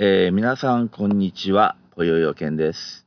[0.00, 1.74] えー、皆さん、こんにちは。
[1.96, 3.04] ぽよよけんです。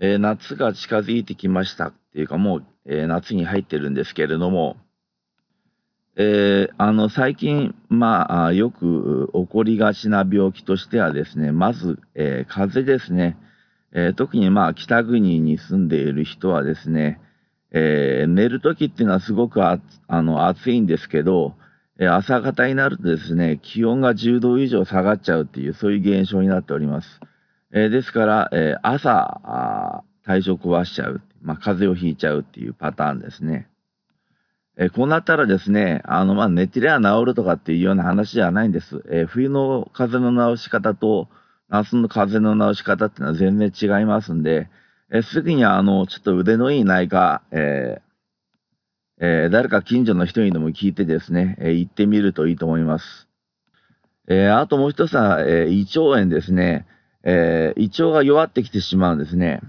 [0.00, 4.76] えー、夏が近づいてきましたっていうか、もう、えー、夏に入ってるんですけれども、
[6.16, 13.38] えあの、最近、まあ、よく起こりがちな病気としてはですね、まず、え風邪ですね。
[13.92, 17.20] え特に、まあ、北国に住んでいる人はですね、
[17.70, 21.54] え寝るときっていうのはすごくああの暑いんですけど、
[22.08, 27.20] 朝方になるとですね、気温が10度以上下がっちゃうっていう、そういう現象になっております。
[27.72, 33.68] えですから、え朝体調壊しちゃう、まあ、風邪をひいちゃうっていうパターンですね。
[34.76, 39.02] えこうなったらですね、あの、まあ、寝てりゃ治るとかっていうような話じゃないんです。
[39.10, 41.28] え冬の風邪の治し方と
[41.68, 44.68] 夏の風邪の治し方っていうのは全然違いますんで、
[45.10, 48.11] えすぐにあの、ちょっと腕のいい内科、えー
[49.24, 53.28] えー、誰か近所の人にでも聞いてですね、えー、行ってみるといいと思います。
[54.28, 56.86] えー、あともう一つは、え胃腸炎ですね。
[57.22, 59.60] え胃腸が弱ってきてしまうんですね。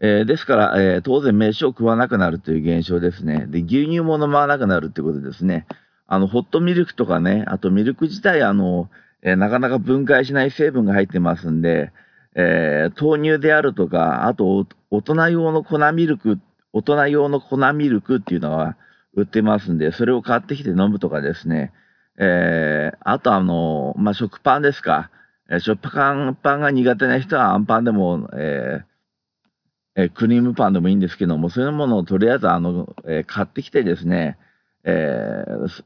[0.00, 3.46] えですから、え当然飯を食わなくなるという現象ですね。
[3.46, 5.66] で、牛乳も飲まなくなるってことですね。
[6.06, 8.90] あの、ホットミルクとかね、あとミルク自体、あの、
[9.22, 11.90] えなかなか分解しない成分が入ってますんで、
[12.34, 16.38] え豆乳であるとか、あと、大人用の粉ミルク
[16.78, 18.76] 大人用の粉ミルクっていうのが
[19.14, 21.72] 売ってますんで、それを買ってきて飲むとかですね。
[22.18, 25.10] えー、あとあの、まあ、食パンですか。
[25.50, 34.38] え、食パンパンが苦手な人はアンパンでも、えーえー、クリームパンでもいいんですけども、そういうものをとりあえずあの、えー、買ってきてですね、
[34.84, 35.84] えー、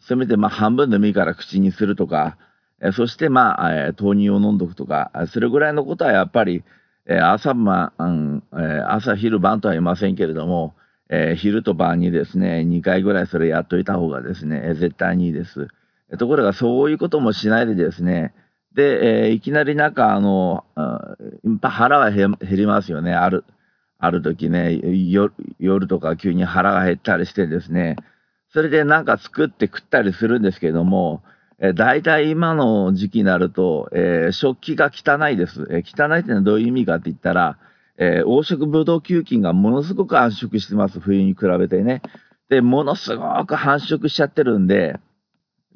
[0.00, 2.36] せめてまあ半分でもいいから口にするとか、
[2.82, 6.62] えー、そしてまあ、えー、豆乳を飲んどくとか、それぐらいのことはやっぱり、
[7.08, 10.74] え朝晩、うんえ朝昼晩とは言いませんけれども、
[11.08, 15.68] えー、昼と晩にですね、2回ぐらいそれやっといた方がですね、えー、絶対にいいです。
[16.18, 18.34] ところがそういうこともしないでですね、
[18.74, 21.16] で、えー、いきなりなんかあのあ、
[21.62, 23.44] 腹は減りますよね、ある、
[23.98, 24.78] ある時ね、
[25.58, 27.96] 夜とか急に腹が減ったりしてですね、
[28.50, 31.22] それでなんか作って食ったりするんですけども、
[31.60, 35.66] えー、大体今の時期になると、えー、食器が汚いです。
[35.70, 37.58] えー、汚いってのはどういう意味かって言ったら、
[37.96, 42.02] えー、黄色ブドウ球菌がものすごく繁殖してます、冬に比べてね。
[42.48, 44.98] で、ものすごく繁殖しちゃってるんで、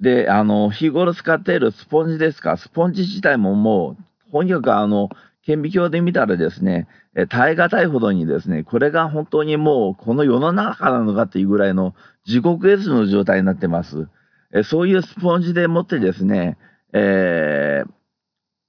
[0.00, 3.96] で、あの、日頃使っているスポンジですか、スポンジ自体もも
[4.28, 5.10] う、とにかくあの、
[5.44, 11.94] 顕微鏡で見たらですね、え耐え難いほどにですね、これが本当にもうこの世の中なのかっていうぐらいの
[12.24, 14.08] 地獄絵図の状態になってます。
[14.52, 16.58] えそういうスポンジでもってですね、
[16.92, 17.90] えー、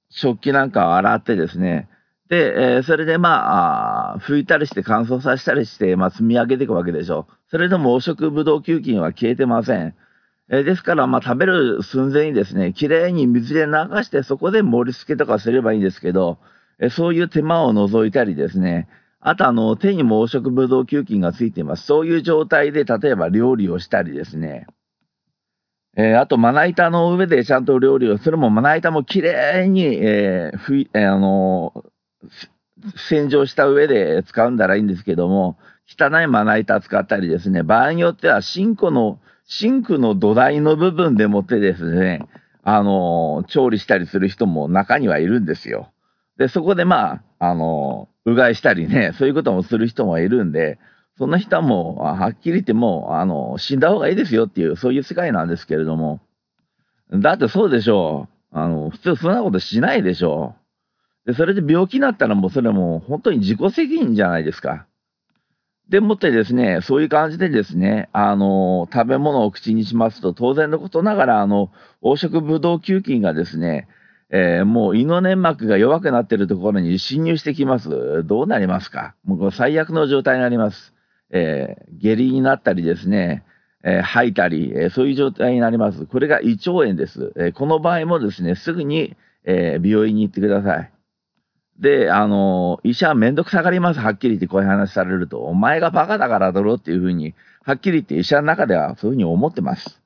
[0.08, 1.88] 食器なんかを洗ってですね、
[2.28, 7.34] で、えー、それでまあ拭いたりして乾燥させたりして、まあ、積み上げていくわけでしょう。
[7.50, 9.94] それでも黄色ブドウ球菌は消えてません。
[10.48, 13.72] えー、ですから、まあ、食べる寸前にですね、きれいに水で流
[14.04, 16.38] して、そこで盛り付けとかすればいいんですけど、
[16.78, 18.88] えー、そういう手間を除いたりですね、
[19.20, 21.86] あとあの、手にも黄色ブドウ球菌がついています。
[21.86, 24.66] そういう状態で、例えば料理をしたりですね、
[25.96, 31.72] えー、あと、まな板の上でちゃんと料理をするも、まな板もきれいに、えーふいえー、あの
[32.96, 35.56] 洗浄した上で使うんだらいいんですけども、
[35.86, 42.26] 汚いまな板使ったりですね、場合によってはシンクの、シンクの土台の部分でもってですね、
[42.62, 45.92] あの調理したりする人も中にはいるんですよ。
[46.38, 50.78] で、そこでまあ、あのうがいしたりね、そういうこともする人もいるんで、
[51.16, 56.20] そんな人はもう、はっきり言ってもう、あの、死んだ方がいいですよっていう、そういう世界なんですけれども。
[57.12, 58.58] だってそうでしょう。
[58.58, 60.54] あの、普通そんなことしないでしょ
[61.24, 61.32] う。
[61.32, 64.86] で、それで病気になったらもうそれもう本当に自己責任じゃないですか。
[65.88, 71.70] でもってですね、そういう感じでですね、あの、食べ物を口にしますと、当然のことながら、あの、
[72.02, 73.86] 黄色ブドウ球菌がですね、
[74.30, 78.24] えー、もう胃の粘膜が弱くなっているところに侵入してきます。
[78.24, 79.14] どうなりますか？
[79.24, 80.93] もう最悪の状態になります。
[81.34, 83.42] えー、下痢になったりですね、
[83.82, 86.06] えー、吐いたり、えー、そういう状態になります。
[86.06, 87.32] これが胃腸炎です。
[87.36, 90.90] えこの場合もですね、すぐに、え病院に行ってください。
[91.78, 94.00] で、あの医者はめんどくさがります。
[94.00, 95.40] はっきり言ってこういう話されると。
[95.40, 100.00] お前がバカだからだろうっていうふうに、はっきり言って医者の中ではそういうふうに思ってます。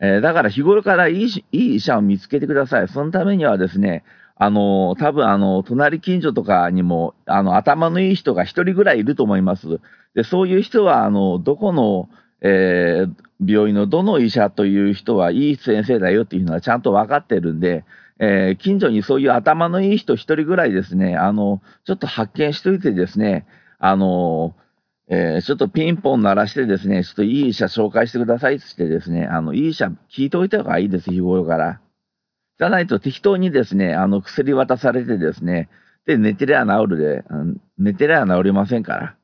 [0.00, 2.88] えだから日頃からいいいい医者を見つけてください。
[2.88, 4.04] そのためにはですね、
[4.42, 9.80] あの、多分あの、隣近所とかにも、あの、頭のいい人が一人ぐらいいると思います。
[10.14, 12.08] で、そういう人は、あの、どこの、
[12.40, 13.14] えー、
[13.46, 17.84] 病院のどの医者という人はいい先生だよっていうのはちゃんと分かってるんで、
[18.18, 23.46] えー、近所にそういう頭のいい人一人ぐらいですね、あの、ちょっと発見しといてですね、
[23.78, 24.56] あの、
[25.10, 31.80] えー、ちょっとピンポン鳴らしてですね、ちょっといい医者紹介してくださいって言ってですね、あの、いい医者聞いておいた方がいいです、日頃から。
[32.60, 35.70] じゃないと適当にですね、あの、薬渡されてですね、
[36.04, 37.24] で、寝てりゃ治るで、
[37.78, 39.16] 寝てりゃ治りませんから。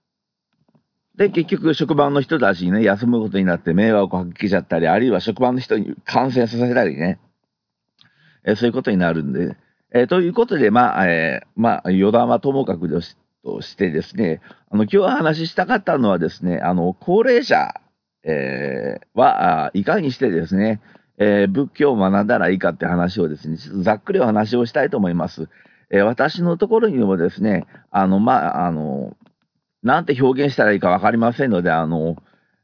[1.17, 7.19] で、結局、職場の人たちにね、休むことになって迷惑をかけちゃったり、あるいは職場の人に感染させたりね、
[8.47, 9.55] えそういうことになるんで、
[9.93, 14.41] え、ということで、まあ、えー、まあ、余談はともかくとしてですね、
[14.71, 17.75] あの、今日お話ししたかったのはですね、あの、高齢者、
[18.25, 20.81] えー、は、いかにしてですね、
[21.19, 25.49] えー、仏教を学んだらいいかって話をですね、ちょっとざっくりお話をしたいと思います。
[25.91, 29.17] えー、私のところにもですね、あの、まあ、あの、
[29.83, 32.17] なんて表現したらいいかわかりませんので、あの、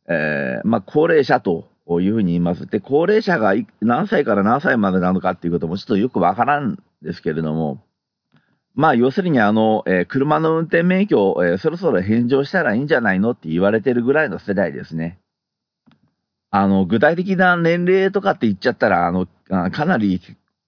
[0.08, 2.66] えー、まあ、高齢者というふうに言います。
[2.66, 7.84] で、高齢者が何歳から何歳までなのかっていうこともちょっとよくわからんですけれども、
[8.74, 15.18] まあ、要するに、あの、えー、車の運転免許を、えー、そろそろ返上したらいいんじゃないのって言われてるぐらいの世代ですね。
[16.52, 19.26] あの、具体的な年齢とかって言っちゃったら、あの、
[19.70, 20.20] かなり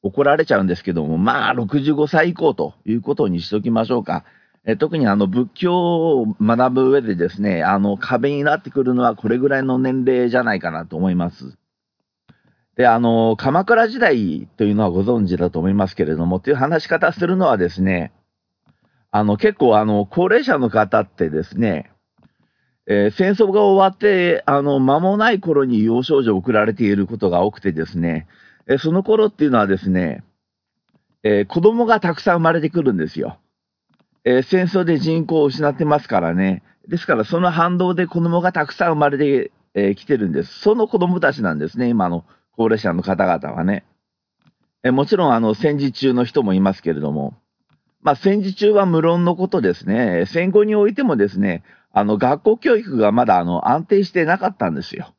[0.03, 4.25] 怒られちゃうんですけども、まあ、65歳以降ということにしときましょうか。
[4.67, 11.59] え特にあの仏教を学ぶ上でですね、あの壁になってくるのはこれぐらいの年齢じゃないかなと思います。
[12.77, 18.13] で、あの、鎌倉時代というのはご存知だと思いますけれども、という話し方するのはですね、
[19.11, 21.91] あの、結構あの、高齢者の方ってですね、
[22.87, 28.27] えー、戦争が終わって、あの、間もない頃に幼少女を送られていることが多くてですね、
[28.67, 30.23] えー、その頃っていうのはですね、
[31.23, 33.39] えー、子供がたくさん生まれてくるんですよ。
[34.27, 36.63] え戦争で人口を失ってますからね。
[36.89, 40.61] ですから、その反動で子供がたくさん生まれてき、えー、てるんです。
[40.61, 42.25] その子供たちなんですね、今の
[42.57, 43.85] 高齢者の方々はね。
[44.83, 47.35] えもちろん、あの、戦時中の人もいますけれども、
[48.03, 51.63] まあ、戦時中は無論のことですね、戦後においてもですね、
[51.97, 55.15] あの、学校教育がまだ、あの、安定してなかったんですよ。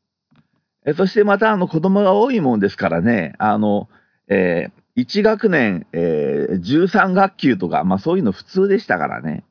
[0.85, 3.87] えそしてまた、あの、子供が多いもんですからね、あの、
[4.27, 9.45] えー、1学年、えー、13学級とか、まあそういうの普通でしたからね。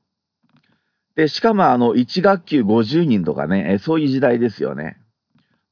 [1.16, 4.98] で、しかもあの、1学級50人とかね、えそういう時代ですよね。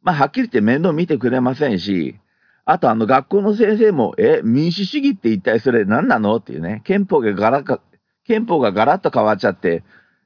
[0.02, 2.16] まあはっきり言って面倒見てくれませんし、
[2.64, 6.37] あとあの学校の先生も、え、民主主義って一体それ何なの？
[6.37, 7.81] っていうね、憲法がガラッ、
[8.25, 9.82] 憲法がガラッと変わっちゃって、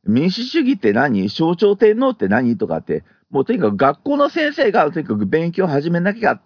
[0.07, 1.29] 民主主義って何？
[1.29, 2.57] 象徴天皇って何？
[2.57, 6.41] とかって、もうとにかく学校の先生がとにかく勉強を始めなきゃ、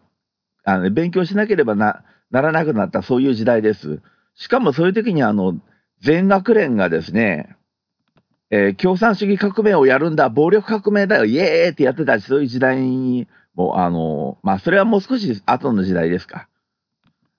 [0.64, 4.00] あの勉強しなければなならなくなったそういう時代です。
[4.34, 5.60] しかもそういう時にあの、
[6.02, 7.56] 全学連がですね、
[8.50, 16.48] えー、共産主義革命をやるんだ、暴力革命だよ、イエーイってやってたしそういう時代に、もうあの、まあそれはもう少し後の時代ですか。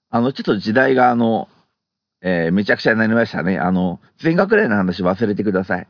[0.10, 1.48] あの、ちょっと時代があの、
[2.22, 3.58] えー、めちゃくちゃになりましたね。
[3.58, 5.88] あの、全学連の話忘れてください。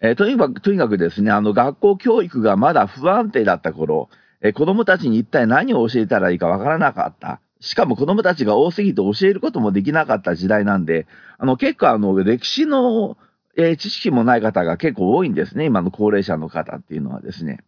[0.00, 4.08] えー、とにかく、とにかくですね、あの、学校教育がまだ不安定だった頃、
[4.40, 7.40] えー、子供たちに一体何を教えたらいいかわからなかった。
[7.60, 11.06] しかも子供たちが多すぎて教えることもできなかった時代なんで、
[11.38, 13.16] あの、結構あの、歴史の、
[13.56, 15.64] えー、知識もない方が結構多いんですね。
[15.64, 17.58] 今の高齢者の方っていうのはですね。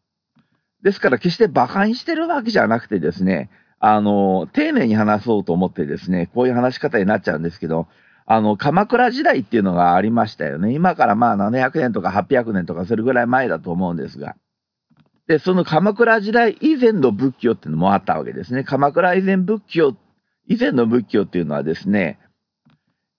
[0.82, 3.50] ですから決して馬鹿にしてるわけじゃなくてですね、
[3.80, 7.88] あの、丁寧に話そうと思ってですね、こういう話し方になっちゃうんですけど、
[8.26, 10.72] あの、鎌倉時代っていうのがありましたよね。
[10.72, 14.36] 今からまあ700年とか800年とかそれぐらい前だと思うんですが。
[15.26, 18.64] で、その鎌倉時代以前の仏教っていうのもあったわけですね。
[18.64, 19.96] 鎌倉以前仏教、
[20.48, 22.18] 以前の仏教っていうのはですね、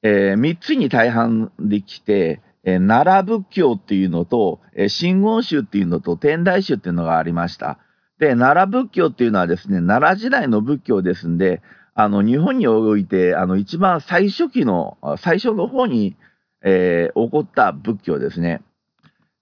[0.04, 7.80] えー、3つに大半できて、えー、奈良仏教っていうのと、えー、真言宗っていうのと天台宗っていうのがありました。
[8.20, 11.62] で、奈良仏教っていうのはですね、奈良時代の仏教ですんで、
[11.94, 16.16] あの、日本において、あの、一番最初期の、最初の方に、
[16.64, 18.62] えー、起こった仏教ですね。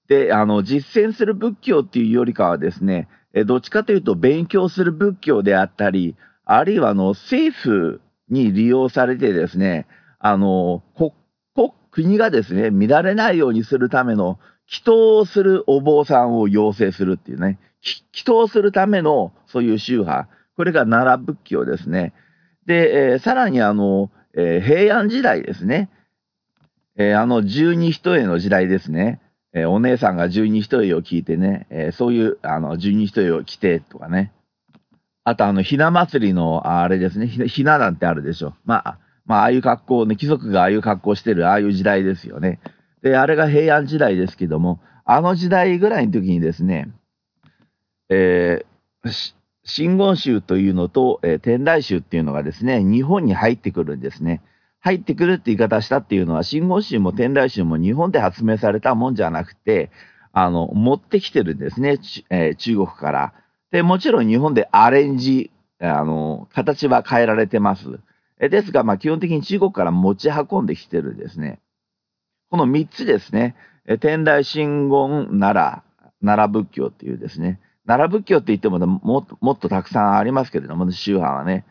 [0.08, 6.15] で、あの、実践する仏教っていうよりかはですね、えどっちかというと勉強する仏教であったり、
[6.46, 9.86] あるいはあの、政府に利用されてですね、
[10.18, 11.12] あの、国、
[11.91, 14.39] 国がですね、乱れないようにするための、
[14.72, 22.13] 祈祷をするお坊さんを養成するっていうね、祈祷するためのそういう宗派、これが奈良仏教ですね。
[22.70, 25.90] で、えー、さらにあの、えー、平安時代ですね。
[26.98, 29.20] えー、あの、十二一重の時代ですね。
[29.56, 34.32] えお姉さんが十二一重を聞いてね、えそういう、あの、十二一重を着てとかね。
[35.24, 38.54] あと、あの、ひな祭りの、あれですね、ひななんてあるでしょ。
[38.66, 42.60] まあ、まあ、ああいう格好ね、貴族がああいう格好してる、ああいう時代ですよね。
[43.02, 46.92] で、あれが平安時代ですけども、あの時代ぐらいの時にですね、
[48.10, 54.42] えー、真言宗というのと、えー、天台宗っていうのがですね、日本に入ってくるんですね。
[54.80, 59.92] 入ってくるって言い方したっていうのは、真言宗も天台宗も日本で発明されたもんじゃなくて、
[60.32, 62.00] あの、持ってきてるんですね、
[62.30, 63.34] えー、中国から。
[63.72, 68.00] で、もちろん日本でアレンジ、あの、形は変えられてます。
[68.39, 71.60] えですが、まあ、基本的に中国から持ち運んできてるんですね。
[72.50, 75.84] この3つですね、え天台真言奈良、
[76.25, 81.65] 奈良仏教っていうですね、奈良仏教って言ってもももっとたくさんありますけれども、宗派はね。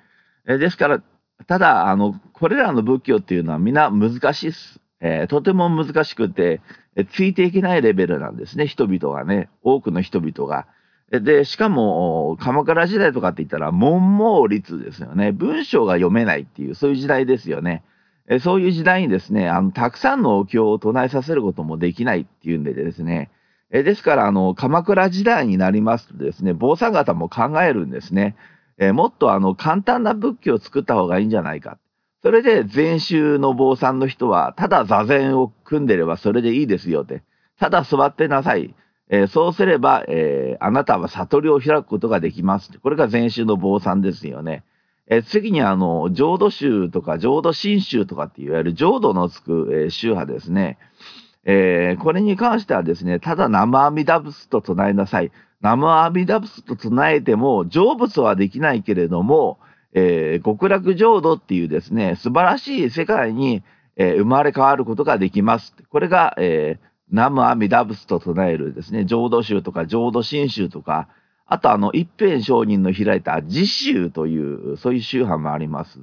[0.48, 1.02] えですから、
[1.46, 4.80] ただ、あの、これらの仏教っていうのは皆難しいっす。
[5.00, 6.60] えー、とても難しくて、
[6.96, 10.66] えついていけないレベルなんですね、人々がね、多くの人々が。
[11.12, 15.30] で、しかも、鎌倉時代とかって言ったら、文盲率ですよね。
[15.30, 17.84] 文章が読めないっていう、そういう時代ですよね。
[18.28, 23.30] えそういう時代にですね、あの、たくさんのお経を唱えさせることもできないっていうんでですね、
[23.70, 28.36] えですから、あの、鎌倉時代になりますとですね、坊さん方も考えるんですね。
[28.78, 31.78] えもっとあの、簡単な仏教を作った方がいいんじゃないか。
[32.22, 37.22] それで、禅宗の坊さんの人は、ただ座禅を組んでればそれでいいですよって。
[37.60, 38.74] ただ座ってなさい。
[39.10, 42.70] え、そうすれば、え、あなたは悟りを開くことができます。
[42.80, 44.64] これが禅宗の坊さんですよね。
[45.06, 50.78] え、次にあの、浄土宗とか浄土真宗とかっていわゆる浄土のつく、え、宗派ですね。
[51.50, 55.32] えー、これに関してはですね、ただ生阿弥陀仏と唱えなさい。
[55.62, 59.58] 生阿弥陀仏と唱えても、成仏はできないけれども、
[59.94, 63.62] えー、極楽浄土っていうですね、素晴らしい世界に、
[63.96, 65.74] えー、生まれ変わることができます。
[65.88, 71.08] これが、えー、南無阿弥陀仏と唱えるですね、浄土宗とか浄土真宗とか、
[71.46, 75.98] あとあの、一辺上人の開いた自宗という、そういう宗派もあります。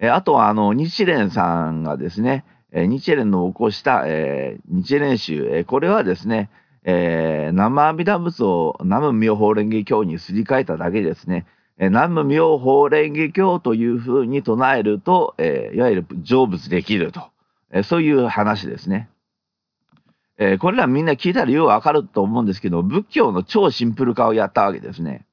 [0.00, 6.50] えあとはあの、日蓮さんがですね、え日蓮の起こした、えー、日蓮宗、えこれはですね、
[6.84, 11.46] えー、南無阿弥陀仏を南無妙法蓮華経にすり替えただけですね。
[11.78, 17.22] え南無妙法蓮華経というふうに唱えると、えー、いわゆる成仏できると、
[17.70, 19.08] えそういう話ですね。
[20.38, 25.26] え、これらみんな聞いたらようわかると思うんですけど、仏教の超シンプル化をやったわけですね。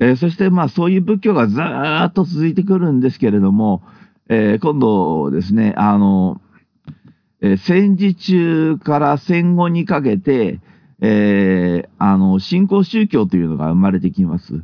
[0.00, 3.82] え、そしてまあそういう仏教がずっと続いてくるんですけれども、
[4.32, 6.40] えー、今度ですね、あの、
[7.40, 10.60] え戦時中から戦後にかけて、
[11.00, 14.62] えあの、新興宗教というのが生まれてきます。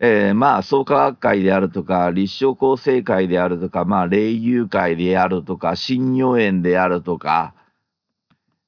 [0.00, 7.54] えー、まあ、創価学会であるとか、立正厚生会であるとか、まあ、霊友会であるとか、新如園であるとか、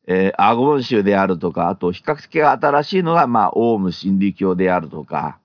[0.07, 5.39] えー、アゴン州であるとか、あと比較的新しいのが、まあ、オウム真理教であるとか、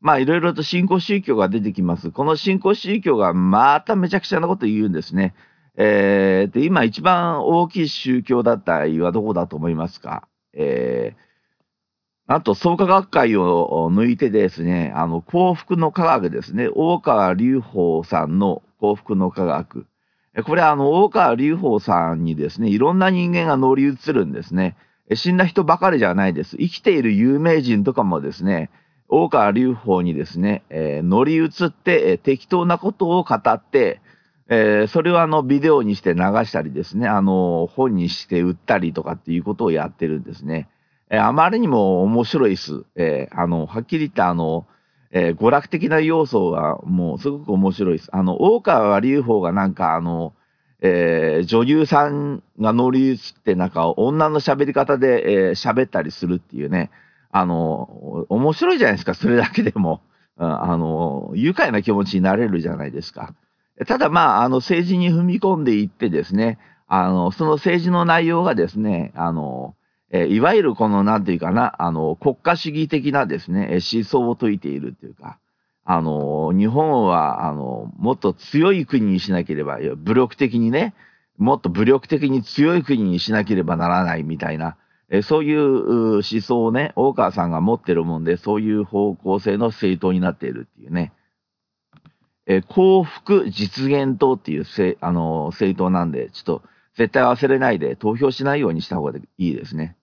[0.00, 2.10] まあ、いろいろと新興宗教が出てきます。
[2.12, 5.34] この新興宗教がまためちゃくちゃなこと言うんですね。
[5.76, 10.28] えー、で、今一番大きい宗教だったりはどこだと思いますか？
[10.52, 19.86] えー、なんと創価学会を抜いてですね、あの、幸福の科学ですね、大川隆法さんの幸福の科学。
[20.44, 24.76] これあの、大川隆法さんにですね、いろんな人間が乗り移るんですね。
[25.14, 26.56] 死んだ人ばかりじゃないです。
[26.58, 28.70] 生きている有名人とかもですね、
[29.08, 34.00] 大川隆法にですね、えー、乗り移って、えー、適当なことを語って、
[34.48, 40.68] えー、それをあのビデオにして流したりですね、あの本にして売ったりとかっていうことをやってるんですね。
[41.10, 42.84] え、あまりにも面白いです。
[42.96, 44.66] え、あの、はっきり言ったあの、
[45.10, 48.10] え、娯楽的な要素がもうすごく面白いです。
[48.12, 50.34] あの、大川隆法がなんかあの、
[50.80, 56.90] えー、女優さんが乗り移ってなんか女の喋り方で、えー、喋ったりするっていうね、
[57.30, 60.02] あの、面白いじゃないですか、それだけでも。
[60.40, 63.34] あの、愉快な気持ちになれるじゃないですか。
[63.86, 69.74] ただまあ、あの、政治に踏み込んでいってですね、あの、その政治の内容がですね、あの、
[70.10, 75.38] えいわゆるこの、なんていうかな、あの、国家主義的なですね、思想を説いているというか、
[75.84, 80.94] あの、日本は、あの、もっと強い国にしなければ、武力的にね、
[81.36, 84.76] もっと武力的に強い国にしなければならないみたいな、
[85.10, 91.12] えそういう思想をね、大川さんが持ってるもんで、そういう方向性の政党になっているっていうね。
[92.46, 96.62] え幸福実現党っていうせあの政党なんで、ちょっと
[96.96, 99.96] 絶対忘れないで投票しないようにした方がいいですね。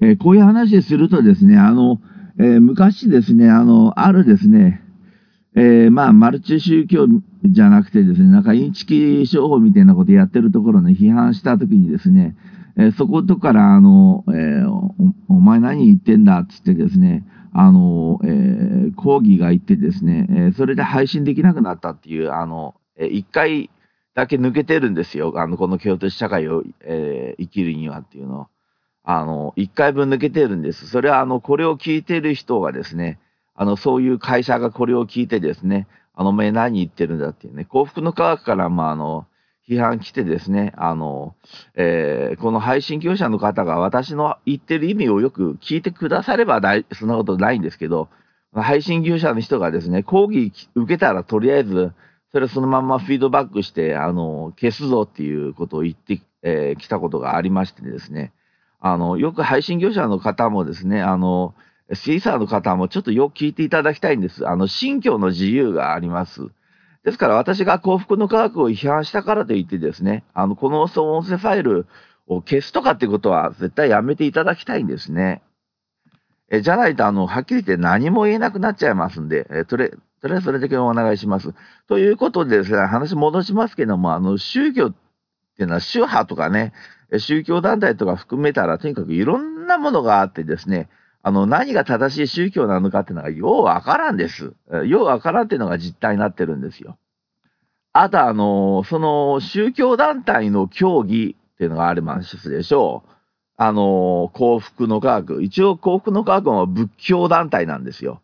[0.00, 2.00] え、こういう話するとですね、あの、
[2.38, 4.82] えー、昔ですね、あの、あるですね、
[5.56, 7.06] えー、まあ、マルチ宗教
[7.44, 12.36] じゃなくてですね、なんかインチキ商法みたいなことやってるところに批判したときにですね、
[12.76, 14.94] え、そことから、あの、えーお、
[15.28, 23.70] お前何言ってんだっつってですね、あの、えー、講義が行ってですね、え、それで配信できなくなったっていう、あの、えー、回
[24.14, 25.32] だけ抜けてるんですよ。
[25.36, 28.46] あの、この京都市社会を、えー、生きるにはっていうのを。
[29.04, 30.88] あの、一回分抜けてるんです。
[30.88, 33.18] それは、あの、これを聞いてる人がですね、
[33.54, 39.26] あの、そういう会社がこれを聞いてですね、あの、お前何言ってるんだっていうね、幸福の科学から、まあ、あの、
[39.68, 41.34] 批判来てですね、あの、
[41.74, 46.60] えー、この配信業者の方が私の言ってる意味をよく聞いてくだされば
[46.92, 48.08] そんなことないんですけど、
[48.52, 51.92] 配信業者の人がですね、講義受けたらとりあえず、
[52.32, 58.32] それそのままフィードバックして、あの、消すぞっていうことを言ってき、えー、たことがありましてですね、
[58.80, 61.54] あの、よく配信業者の方もですね、あの、
[61.92, 64.46] シーサーの方もちょっとよく聞いていただきたいんです。
[64.46, 66.48] あの、信教の自由があります。
[67.04, 71.86] ですから私が幸福の科学を批判したからといってですね、あの、この音声ファイル
[72.26, 75.42] を消すとかってことは絶対やめていただきたいんですね。
[76.50, 79.90] えじゃないと、あの、はっきり言って何も言えなくなっちゃいますんで、えとり
[80.24, 81.54] とりあえずそれだけお願いします。
[81.86, 84.94] ということでですね、話戻しますけども、あの、宗教っ
[85.56, 86.72] ていうのは宗派とかね、
[87.18, 90.88] 宗教団体とか含めたら、とにかくいろんなものがあってですね、
[91.26, 94.52] あの、何が正しい宗教なのかっていうのがようわからんです。
[94.86, 96.98] ようわからんっていうのが実態になってるんですよ。
[97.94, 103.10] あと、あの、その宗教団体の教義っていうのがありますでしょう。
[103.56, 105.42] あの、幸福の科学。
[105.42, 108.20] 一応幸福の科学は仏教団体なんですよ。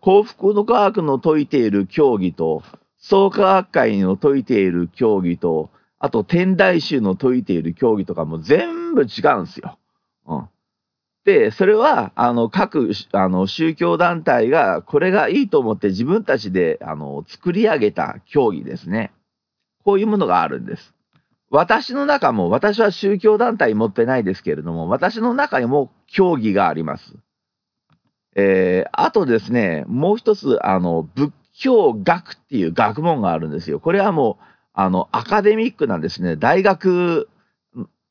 [0.00, 2.62] 幸福の科学の説いている教義と、
[2.98, 9.78] 創価学会の説いている教義と、あと天台宗の説いている教義とかも全部違うんですよ。
[10.26, 10.48] うん。
[11.28, 19.12] で、それは、あの、各、あの、宗教団体が、これがいいと思って自分たちで、あの、作り上げた教義ですね。
[19.84, 20.94] こういうものがあるんです。
[21.50, 27.14] 私の中も、私は宗教団体持ってないですけれども、私の中にも教義があります。
[28.34, 33.80] えー、あとですね、もう一つ、あの、仏教学っていう学問があるんですよ。
[33.80, 36.36] これはもう、あの、アカデミックなんですね。
[36.36, 37.28] 大学、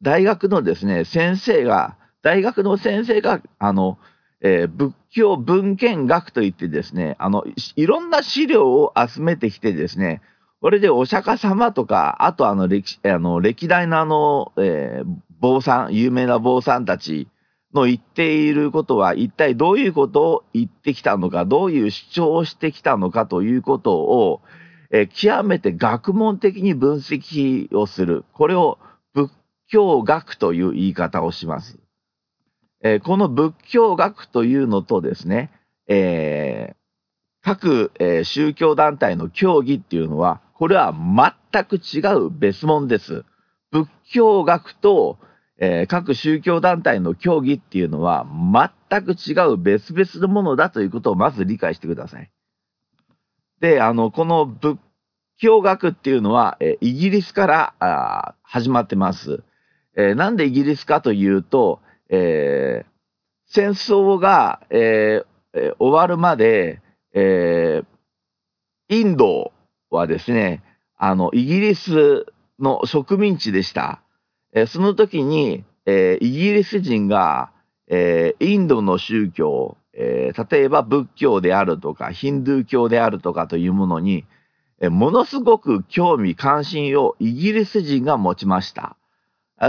[0.04, 1.98] 大学のですね、先生が、
[2.28, 3.98] 大学の先生が、あの、
[4.42, 7.46] えー、仏教文献学といってですね、あの、
[7.78, 10.22] いろんな資料を集めてきてですね、
[10.60, 17.30] これでお釈迦様とか、あとあの歴あの歴代のあの、えー、坊さん、有名な坊さんたち
[17.74, 24.42] の言っていることは一体どういうことを言ってきたのか、どういう主張をしてきたのかということを、
[24.92, 28.26] えー、極めて学問的に分析をする。
[28.34, 28.80] これを
[29.14, 29.32] 仏
[29.70, 31.80] 教学という言い方をします。
[32.82, 35.52] え、この仏教学というのとですね、
[35.88, 36.76] えー、
[37.44, 43.24] 各、え、宗教団体の教義っていうのは、これは全く違う別物です。
[43.72, 45.18] 仏教学と、
[45.60, 48.26] えー、各宗教団体の教義っていうのは
[48.90, 52.30] 全く違う別々のものだということをまず理解してください。
[53.60, 54.78] で、あの、この仏
[55.38, 59.44] 教学っていうのは、えー、イギリスからあ始まってます、
[59.96, 60.16] えー。
[60.16, 62.88] なんでイギリスかというと、えー、
[63.46, 66.82] 戦争が、えー、終わるまで、
[67.14, 69.52] えー、インド
[69.90, 70.64] はですね、
[70.98, 72.26] あの、イギリス
[72.60, 74.02] の植民地でした。
[74.54, 77.52] え、その時に、え、イギリス人が、
[77.88, 84.26] え、インドの宗教、え、例えば仏教であるとか、ヒンドゥー教であるとかというものに、
[84.80, 88.97] え、ものすごく興味関心をイギリス人が持ちました。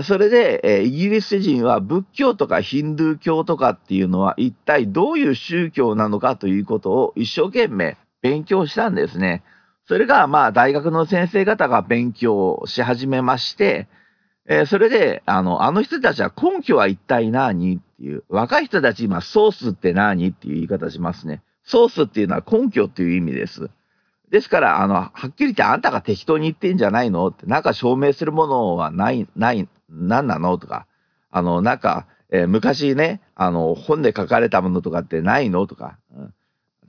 [0.02, 9.42] それで、え、イギリス人は仏教とかヒンドゥー教とかっていうのは一体どういう宗教なのかということを一生懸命勉強したんですね。
[9.86, 13.88] それが、まあ、大学の先生方が勉強し始めまして、
[14.46, 21.42] え、それで、あの、あの人たちは根拠は一体何っていう、若い人たち今、ソースって何っていう言い方しますね。
[21.64, 23.70] ソースっていうのは根拠っていう意味です。
[24.30, 30.58] ですから、あの、はっきり言ってあんたが適当に言ってんじゃないのって、なんか証明するものはない、ない、何なの？
[30.58, 30.86] とか、
[31.30, 35.66] あの、なんか、えー、昔ね、あの、本で書かれたものとかってないの？
[35.66, 36.34] とか、うん、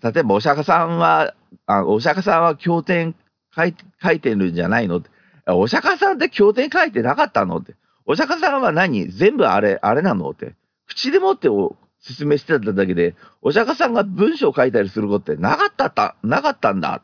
[0.02, 1.34] 例えばお釈迦さんは、
[1.66, 3.16] あお釈迦さんは経典
[3.56, 4.98] 書い書いてるんじゃないの？
[4.98, 5.10] って。
[5.48, 7.58] お釈迦さんって経典書いてなかったの？
[7.58, 7.76] って。
[8.06, 9.08] お釈迦さんは何？
[9.10, 10.30] 全部あれ、あれなの？
[10.30, 10.56] って。
[10.88, 17.04] 口でもってお説明してただけで、お釈迦さんが文章を書いたりすることってなかったた、なかったんだ。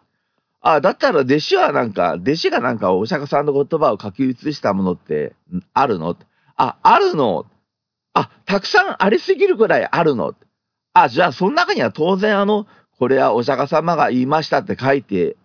[0.67, 5.35] あ、だったら弟子はなんか、弟子がなんかお釈迦さんの言葉を書き写したものって
[5.73, 6.17] あるの？
[6.55, 7.45] あ、あるの。
[8.15, 10.33] あ、たくさんありすぎるくらいあるの。
[10.93, 12.65] あ、じゃあその中には当然あの、
[12.97, 15.37] これはお釈迦様が言いましたって書いて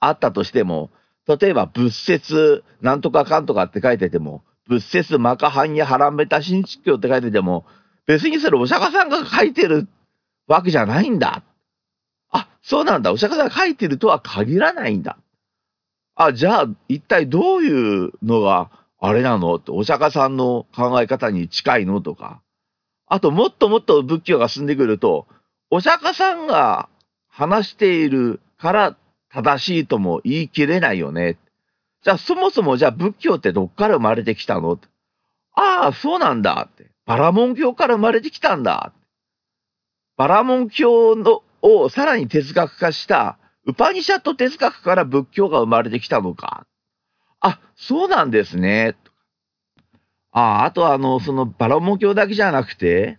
[0.00, 0.90] あったとしても、
[1.28, 7.64] 例えば仏説なんとかかんとかって書いてても、仏説マカハンヤハランベタ新地教って書いてても、
[8.06, 9.86] 別にそれお釈迦さんが書いてる
[10.48, 11.44] わけじゃないんだ。
[12.36, 13.12] あ、そうなんだ。
[13.12, 15.16] お釈迦さんが書いてるとは限らないんだ。
[16.16, 19.54] あ、じゃあ一体どういうのがあれなの？
[19.54, 22.00] って、お釈迦さんの考え方に近いの？
[22.00, 22.40] とか。
[23.06, 25.26] あともっともっと仏教が進んでくると、
[25.70, 26.88] お釈迦さんが
[27.28, 28.96] 話しているから
[29.32, 31.38] 正しいとも言い切れないよね。
[32.02, 34.80] じゃあそもそもじゃあ仏教ってどっから生まれてきたの？
[35.54, 36.90] ああ、そうなんだって。
[37.06, 38.92] バラモン教から生まれてきたんだ。
[40.16, 46.66] バラモン教のをさらに哲学化したウパニシャット哲学から仏教が生まれてきたのか。
[47.40, 48.96] あ、そうなんですね。
[50.30, 53.18] あ、あとあの、そのバラモ教だけじゃなくて、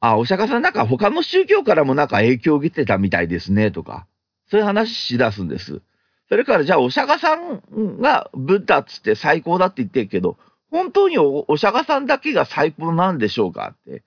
[0.00, 4.06] あ、お釈迦さんなんか他の宗教からもなんか影響を受けてたみたいですね、とか、
[4.50, 5.82] そういう話しだすんです。
[6.28, 10.36] それからじゃあお釈迦さんがブッダっつって最高だって言ってるけど、
[10.70, 14.02] 本当にお釈迦さんだけが最高なんでしょうかって。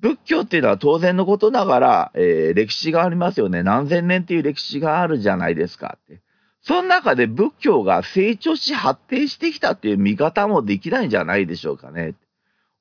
[0.00, 3.62] 仏教っていうのは当然のことながら、えー、歴史がありますよね。
[3.62, 6.20] 何千年っていう歴史があるじゃないですかって。
[6.62, 12.14] その中で仏教が成長し発展してきたっていう見方もできないんじゃないでしょうかね。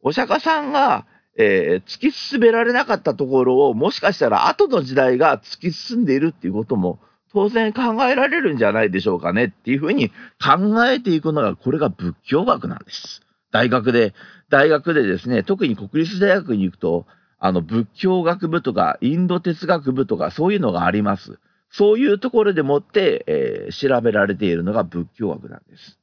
[0.01, 1.06] お釈迦さんが、
[1.38, 6.99] えー、突き進められなかったところを、もしかしたら後の時代が突き進んでいるっていうことも
[7.32, 10.10] 当然考えられるんじゃないでしょうかねっていうふうに
[10.43, 13.21] 考えていくのが、これが仏教学なんです。
[13.51, 14.13] 大学で、
[14.49, 17.05] 大学でですね、特に国立大学に行くと、
[17.39, 21.39] あの、仏教学部とか、インド哲学部とか、そういうのがあります。
[21.69, 25.99] そういうところでもって、えー、調べられているのが仏教学なんです。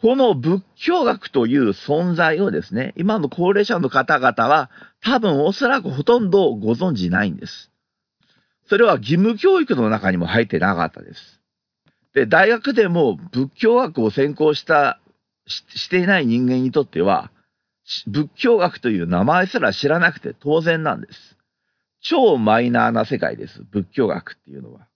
[0.00, 4.70] この仏教学という存在をですね、今の高齢者の方々は
[5.02, 7.70] 多分おそらくほとんどご存じないんです。
[8.66, 11.40] それは義務教育の中にも入ってなかったです。
[12.14, 15.00] で、大学でも仏教学を専攻した
[15.46, 17.30] し、していない人間にとっては、
[18.06, 21.36] 仏教学という名前すら知らなくて当然なんです。
[22.00, 23.64] 超マイナーな世界です。
[23.70, 24.86] 仏教学っていうのは。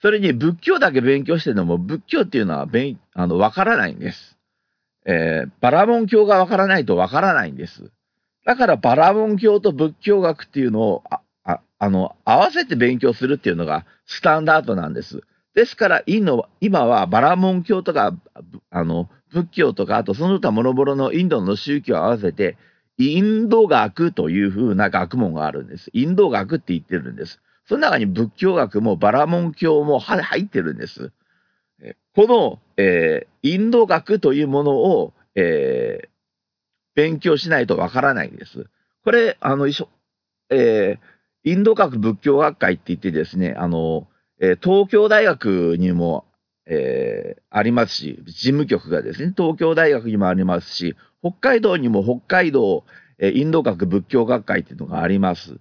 [0.00, 4.38] それに仏教だけ勉強してるのも仏教っていうのは勉あのわからないんです。
[5.04, 7.90] えー、バラモン教がわからないとわからないんです。
[8.44, 15.22] だからバラモン教と仏教学っていうのをあああの合わせて勉強するっていうのがスタンダードなんです。
[15.58, 16.46] ですから今
[16.86, 18.14] はバラモン教とか
[18.70, 22.56] あの仏教とか、あとその他諸々のインドの宗教を合わせて、
[22.96, 25.90] インド学というふうな学問があるんです。
[25.92, 27.40] インド学って言ってるんです。
[27.66, 31.10] その中に仏教学もバラモン教も入ってるんです。
[32.14, 36.08] この、えー、インド学というものを、えー、
[36.94, 38.66] 勉強しないとわからないんです。
[39.02, 40.98] これ、あの、えー、
[41.42, 44.06] インド学仏教学会って言ってですね、あの、
[44.40, 46.24] えー、東京大学にも
[46.70, 52.84] えー、ありますし、事務局がですね、東京大学にもありますし、北海道にも北海道、
[53.18, 55.58] えインド学仏教学会っていうのがあります。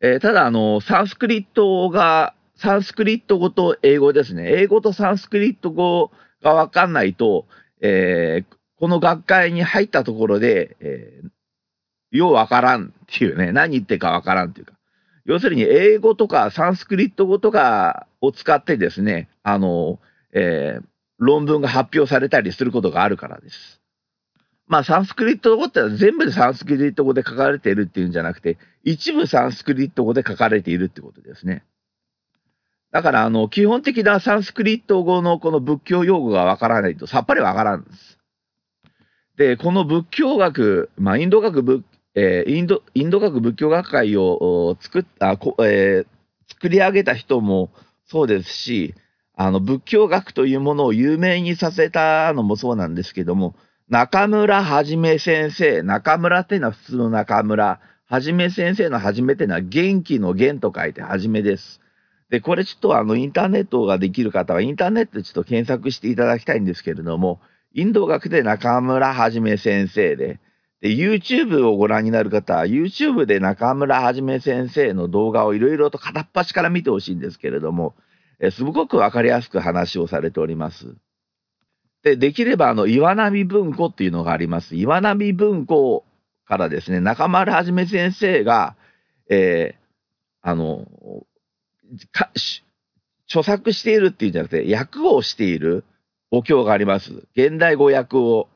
[0.00, 4.50] え、ただ、あの、サンスクリットが、サンスクリット語と英語ですね。
[4.60, 6.10] 英語とサンスクリット語
[6.42, 7.46] がわかんないと、
[7.80, 14.72] えー、この学会に入ったところで、えー、ようわからんっていうね、何言ってかわからんっていうか、
[15.24, 19.98] 要するに英語とかサンスクリット語とかを使ってですね、あの、
[20.32, 20.84] えー、
[21.18, 23.80] 論文が発表されたりすることがあるからです。
[24.66, 31.64] まあ、サンスクリット語って全部でサンスクリット語で書かれているっていうんじゃなくて、一部サンスクリット語で書かれているってことですね。
[32.90, 38.18] だから、あの、基本的なサンスクリット語のこの仏教用語がわからないとさっぱりわからんです。
[39.36, 41.84] で、この仏教学、まあ、インド学仏
[42.14, 46.06] えー、インド、インド学仏教学会を作っあこ、えー、
[46.52, 47.70] 作り上げた人も
[48.04, 48.94] そうですし、
[49.36, 53.56] あの、仏教学というものを有名にさせたのもそうなんですけども、
[53.88, 61.80] 中村はじめ先生、中村っていうのは普通の中村、はじめ先生のはじめっていうのは元気の元と書いてはじめです。
[62.30, 67.40] で、これちょっとあの、インターネットができる方は、インターネットでちょっと検索していただきたいんですけれども、
[67.74, 70.38] インド学で中村はじめ先生で、
[70.84, 77.94] で、YouTube をご覧になる方は、YouTube で中村はじめ先生の動画をいろいろと片っ端から見てほしいんですけれども、
[78.38, 80.94] えすごくわかりやすく話をされております。
[82.02, 84.76] で、できれば、あの、岩波文庫っていうのがあります。
[84.76, 86.04] 岩波文庫
[86.46, 88.76] からですね、中村はじめ先生が、
[89.30, 89.76] えー、
[90.42, 90.86] あの、
[93.26, 95.86] 著作しているっていうんじゃなくて、訳をしている
[96.30, 97.26] お経があります。
[97.34, 98.48] 現代語訳を。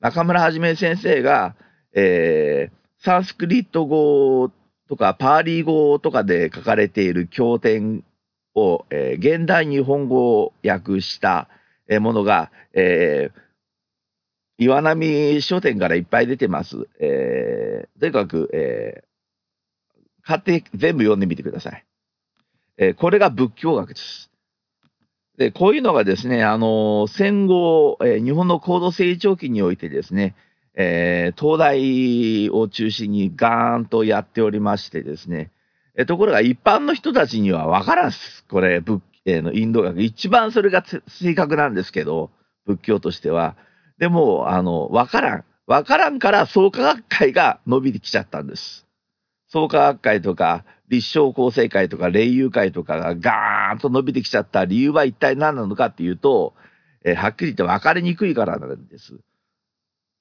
[0.00, 1.54] 中村はじめ先生が、
[1.94, 4.50] えー、サンスクリット語
[4.88, 8.04] とかパーリー語とかで書かれている経典
[8.54, 11.48] を、えー、現代日本語を訳した
[12.00, 16.88] ものが、えー、岩波書店からいっぱい出てます。
[17.00, 21.84] えー、とにかく、えー、買って全部読んでみてください。
[22.76, 24.30] えー、これが仏教学です。
[25.36, 30.34] で、こういうのがですね、あの、戦後、えー、日本の高度成長期においてですね、
[30.80, 35.50] えー、東大を中心にガーンとやっておりましてですね、
[35.96, 38.44] え、ところが一般の人たちにはわからんす。
[38.48, 40.00] これ、仏、え、のインド学。
[40.00, 42.30] 一番それが正確なんですけど、
[42.64, 43.56] 仏教としては。
[43.98, 45.44] でも、あの、わからん。
[45.66, 48.86] わからんから創価学会が伸びてきちゃったんです。
[49.48, 56.54] 創価学会とか、立正厚生会とか、霊友会とかがガーンと伸びてきちゃった理由は一体何なのかっていうと、
[57.04, 59.18] えー、はっきり言って分かりにくいからなんです。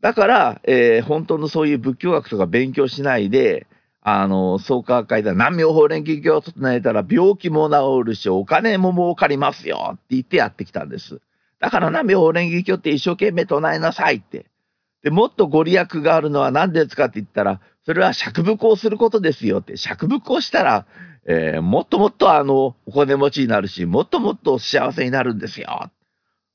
[0.01, 3.67] だから、えー、本当のそういう仏教学とか勉強しないで、
[4.01, 11.19] あの、創価学会で南明法蓮華経を唱えたら病気も治るし、お金も儲かりますよって言ってやってきたんです。
[11.59, 14.45] だから南明法蓮華経って一生懸命唱えなさいって。
[15.03, 19.77] で、もっとご利益があるのは何ですかって言ったら、それは釈仏をすることですよって。
[19.77, 20.85] 釈仏をしたら、
[21.25, 25.83] えー、もっともっとあの、お金持ちになるし、もっともっと幸せになるんですよ。
[25.87, 25.91] っ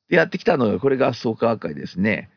[0.09, 2.31] てやってきたのが、これが創価学会ですね。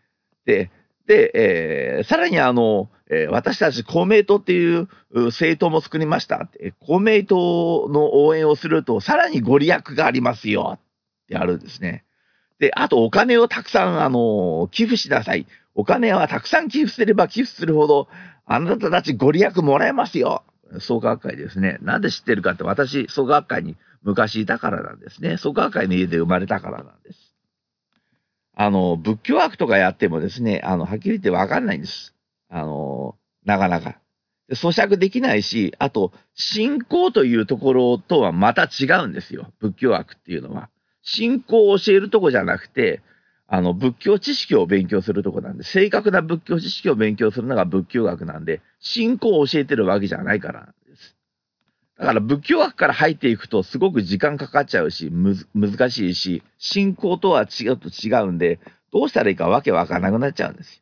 [0.45, 0.71] で、
[1.07, 6.49] で、えー、さらにあの、えー、私たち公明党っていう政党も作りました。
[6.79, 10.79] 公明党の応援をすると、さらにご利益がありますよっ
[11.27, 12.03] てあるんですね。
[12.59, 15.45] で、あとお金をたくさん、あの、寄付しなさい。
[15.75, 18.07] お金はたくさん寄付すれば寄付するほど、
[18.45, 20.43] あなたたちご利益もらえますよ。
[20.79, 21.77] 創価学会ですね。
[21.81, 25.37] なんで知ってるかって、私、創価学会に昔いたからなんですね。
[25.37, 27.24] 創価学会の家で生まれたからなんです。
[28.55, 32.15] あの、仏教学とかやってもですね、あの、はっきり言ってわかんないんです。
[32.49, 33.15] あの、
[33.45, 33.99] なかなか。
[34.51, 39.51] 咀嚼できないし、あと、信仰というところとはまた違うんですよ。
[39.59, 40.69] 仏教学っていうのは。
[41.01, 43.01] 信仰を教えるとこじゃなくて、
[43.47, 50.84] あの、仏教知識を勉強するとこなんで、正確な仏教知識を勉強するのが仏教学なんで、信仰を教えてるわけじゃないからなんで。
[51.97, 58.59] だから仏教学から入っていくとすごく時間かかっちゃうし、む難しいし、信仰とは違うと違うんで、
[58.91, 60.81] どうしたらいいかわけわからなくなっちゃうんですよ。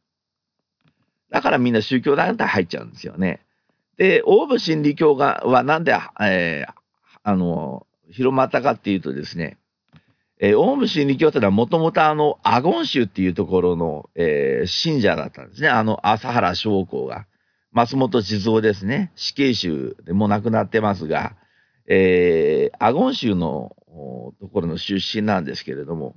[1.30, 3.42] だからみんな宗教団体入っちゃうんですよね。
[3.98, 6.74] で、オウム真理教がはなんで、えー、
[7.24, 9.58] あの、広まったかっていうとですね、
[10.40, 15.70] えー、オウム真理教というのはもともとあの、アゴン州っていうところの、えー、信者だったんですね。
[15.70, 17.28] あの、朝原将校が。
[17.74, 19.12] 松本静夫ですね。
[19.16, 21.36] 死刑囚でも亡くなってますが、
[21.88, 23.76] えー、アゴン州の
[24.40, 26.16] ところの出身なんですけれども、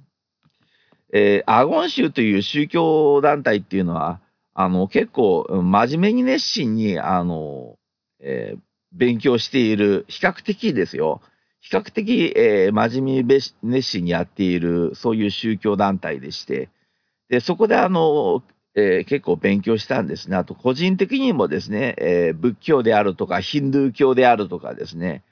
[1.12, 4.20] えー、アゴン州という宗教団体っていうのは、
[4.52, 7.78] あの、結構真面目に熱心に、あの、
[8.20, 8.60] えー、
[8.92, 11.20] 勉強している、比較的ですよ。
[11.60, 16.68] 比較的、えー、真面目に熱心にやっている、そういう宗教団体でして、
[17.28, 18.42] で、そこであの、
[18.78, 20.36] えー、結構勉強したんですね。
[20.36, 25.24] あと、個人的にもですね、えー、仏教であるとか、ヒンドゥー教であるとかですね、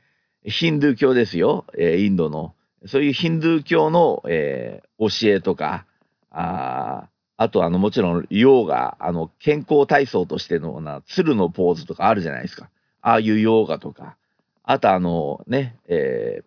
[0.45, 2.55] ヒンドゥー教ですよ、えー、インドの。
[2.87, 5.85] そういうヒンドゥー教の、えー、教えとか、
[6.31, 12.71] ああと、あの、もちろん、ヨーガ、あの、健康体操としてのな、鶴のポーズとかあるじゃないですか。
[13.03, 14.17] ああいうヨーガとか、
[14.63, 16.45] あと、あの、ね、えー、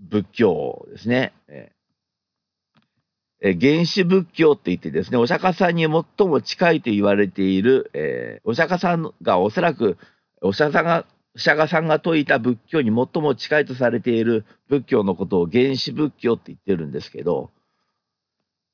[0.00, 1.32] 仏教ですね。
[1.46, 1.81] えー
[3.44, 9.98] え原始仏教って言ってですね、お釈迦さんに最も近いと言われている、えー、お釈迦さんがおそらく、
[10.40, 17.50] お釈迦さんが、釈迦さんが説いた仏教に最も近いとされている仏教のことを原始仏教って言ってるんですけど、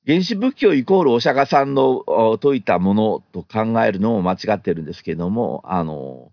[0.06, 2.04] 原始仏教イコールお釈迦さんの
[2.42, 6.30] 説いたものと考えるのも間違ってるんですけども、あの、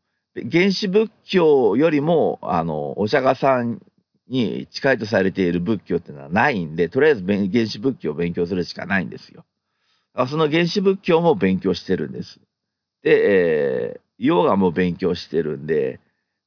[0.51, 3.81] 原始仏教よりも、あの、お釈迦さん
[4.27, 9.45] に近いとされている仏教っていうのはないんで、とりあえず原始仏教を勉強するしかないんですよ。
[10.27, 12.39] その原始仏教も勉強してるんです。
[13.03, 15.99] で、えー、ヨガも勉強してるんで、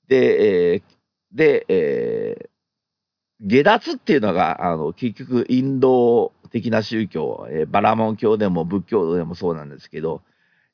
[0.08, 0.82] で、えー、
[1.32, 2.48] で、えー、
[3.40, 10.22] 下脱っていうのが、あの、結局、インド的な宗教、えー、バラモン教でも仏教でもそうなんですけど、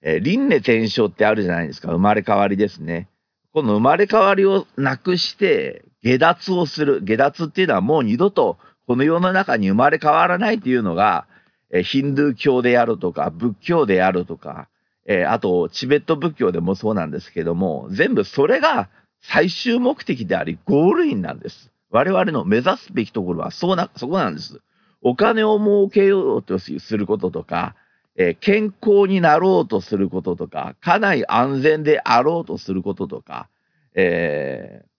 [0.01, 1.89] えー、輪廻転生ってあるじゃないですか。
[1.89, 3.09] 生まれ変わりですね。
[3.53, 7.01] この生まれ変わりをなくして、下脱をする。
[7.03, 11.27] 下脱っていうのはもう二度とこの世の中に生まれ変わらないっていうのが、
[11.71, 14.69] えヒンドゥー教であるとか、仏教であるとか、
[15.07, 18.89] え、あと、チベット仏教でもそうなんですけども、全部それが
[19.23, 21.71] 最終目的であり、ゴールインなんです。
[21.91, 24.61] 我々の目指すべきところは、そうな、そこなんです。
[25.03, 27.75] お金を儲けようとすることとか、
[28.17, 33.49] え、健康になろうとすることとか、家内安全であろうとすることとか、
[33.95, 34.94] えー、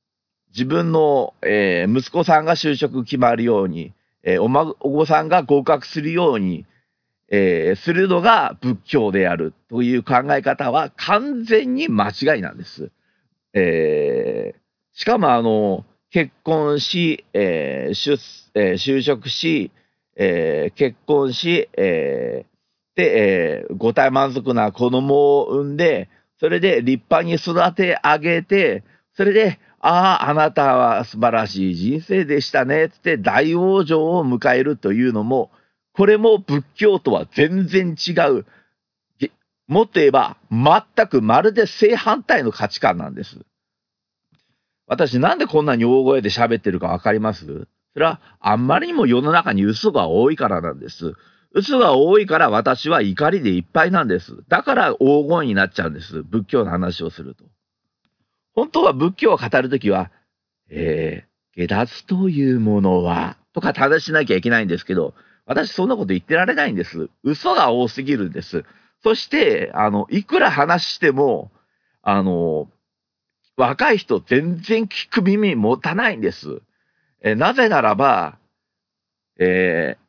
[0.56, 6.66] 自分の、えー、息子さんが就職決まるように、えー、お孫さんが合格するように、
[7.30, 12.90] えー、するのが仏教であるという考え方は完全に間違いなんです。
[13.54, 14.60] えー、
[14.98, 18.18] しかもあの、結婚し、えー出
[18.54, 19.72] えー、就職し、
[20.16, 26.08] えー、結婚し、えー、で、えー、五体満足な子供を産んで、
[26.40, 35.52] それで立派に育て上げて、それで、ああ、あなたは素晴らしい人生でしたね、つって大往生を迎えるというのも、
[35.94, 38.46] これも仏教とは全然違う、
[39.68, 43.38] もっと言えば、全くまるで正反対の価値観なんです。
[44.88, 47.68] 私なんでこんなに大声で喋ってるかわかります？
[47.94, 51.14] それはあんまりにも世の中に嘘が多いからなんです。
[51.52, 54.44] 嘘が多いから私は怒りでいっぱいなんです。
[54.48, 56.24] だから大声になっちゃうんです。
[56.24, 57.46] 仏教の話をすると。
[58.56, 60.12] 本当は仏教を語るときは、
[60.70, 65.14] えー、下脱というものは、とか正しなきゃいけないんですけど、
[65.46, 67.10] 私そんなこと言ってられないんです。
[67.24, 68.64] 嘘が多すぎるんです。
[69.04, 71.52] そして、あの、いくら話しても、
[72.02, 72.70] あの、
[73.58, 76.62] 若い人全然聞く耳持たないんです。
[77.22, 78.38] えなぜならば、
[79.38, 80.00] えー、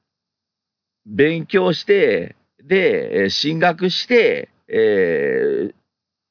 [1.07, 5.75] 勉強して、で、進学して、えー、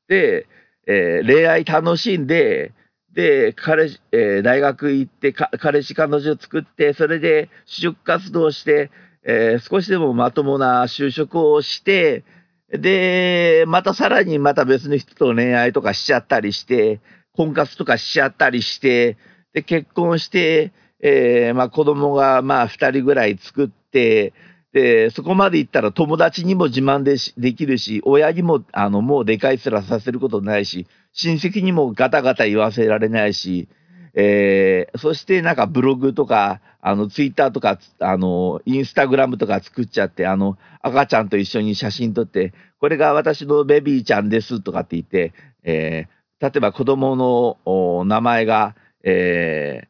[0.07, 0.47] で、
[0.87, 2.73] えー、恋愛楽しんで、
[3.13, 8.91] で、彼、えー、大学行って彼氏彼女作って、それで就職活動して、
[9.23, 12.23] えー、少しでもまともな就職をして、
[12.69, 16.99] で、またさらにまた別の人と恋愛とかしちゃったりして、
[17.33, 19.17] 婚活とかしちゃったりして、
[19.53, 24.33] で、結婚して、えー、まあ子供がまあ二人ぐらい作って、
[24.75, 33.69] で、そこまで行ったら友達にも自慢でできるし、親にも、あの、もうでかいすらさせることないし、親戚にもガタガタ言わせられないし、
[34.15, 45.31] えー、そしてなんかブログとか、あの、ツイッターとか、あの、インスタグラムとか作っちゃって、あの、赤ちゃんと一緒に写真撮って、これが私のベビーちゃんですとかって言って、
[45.63, 49.87] えー、例えば子供の名前が、えー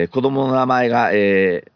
[0.00, 1.73] えー、子供の名前が、えー、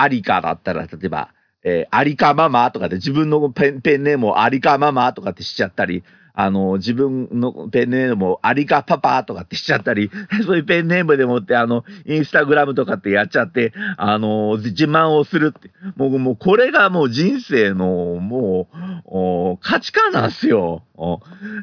[0.00, 1.30] アリカだったら、例えば、
[1.64, 6.04] えー、アリカママとかで自分のペンペンネームをアリカママとかってしちゃったり、
[6.40, 10.08] あの、自分のペンネームをアリカパパとかってしちゃったり、
[10.46, 15.72] そういうペンネームでもって、あの、インスタグラムとかってやっちゃって、あの、自慢をするって。
[15.96, 17.86] もう、もう、これがもう人生の、
[18.20, 18.68] も
[19.04, 20.84] う、価値観なんですよ。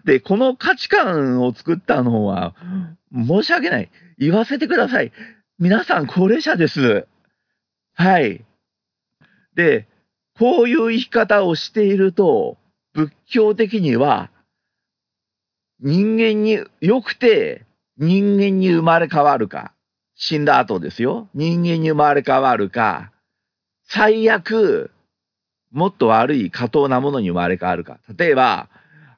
[0.03, 2.53] で、この価値観を作ったのは、
[3.13, 3.89] 申し訳ない。
[4.19, 5.13] 言わせてください。
[5.57, 7.07] 皆さん高齢者です。
[7.95, 8.45] はい。
[9.55, 9.87] で、
[10.37, 12.57] こういう生き方をしていると、
[12.93, 14.29] 仏教的には、
[15.79, 17.65] 人間に良くて
[17.97, 19.73] 人間に生まれ変わるか、
[20.15, 21.29] 死んだ後ですよ。
[21.33, 23.11] 人間に生まれ変わるか、
[23.87, 24.91] 最悪、
[25.71, 27.99] もっと悪い過当なものに生まれ変わるか。
[28.17, 28.69] 例えば、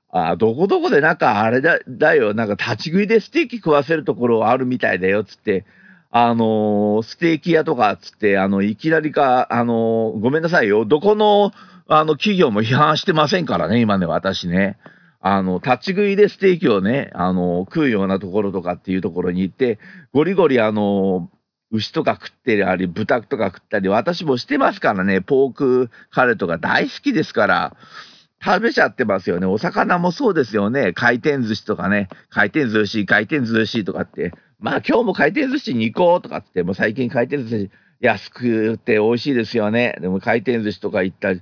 [0.10, 5.66] あどこどこでなんかあれだだよ、なんか立ち食いでステーキ食わせるところあるみたいだよ、つって、
[6.10, 11.52] あの、ステーキ屋とかっつって、あの、いきなりか、あの、ごめんなさいよ、どこの、
[11.88, 14.78] あの、企業も批判してませんからね、今ね、私ね。
[15.20, 19.80] あの、立ち食いでステーキをね、あの、食うようなところとかっていうところに行って、
[20.14, 21.30] ゴリゴリあの、
[21.72, 27.76] 牛とか食ってたり、豚とか食ったり、私もしてますからね、ポークカレーとか大好きですから、
[28.44, 29.48] 食べちゃってますよね。
[29.48, 30.94] お魚もそうですよね。
[30.94, 39.96] 回転寿司とかね、回転寿司、回転寿司とかって、まあ今日も回転寿司に行こうとかって、もう最近回転寿司安くて美味しいですよね。
[40.02, 41.42] でも回転寿司とか行ったり、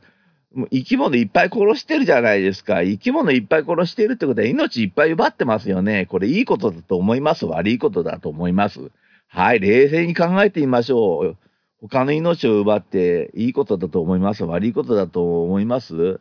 [0.53, 2.81] もう生き物いっぱい殺してるじゃないですか。
[2.81, 6.07] 生き物いっぱい殺してるってことは命いっぱい奪ってますよね。
[6.07, 8.91] これいいことだと思います悪いことだと思います
[9.27, 11.37] はい、冷静に考えてみましょう。
[11.81, 16.19] 他の命を奪っていいことだと思います悪いことだと思います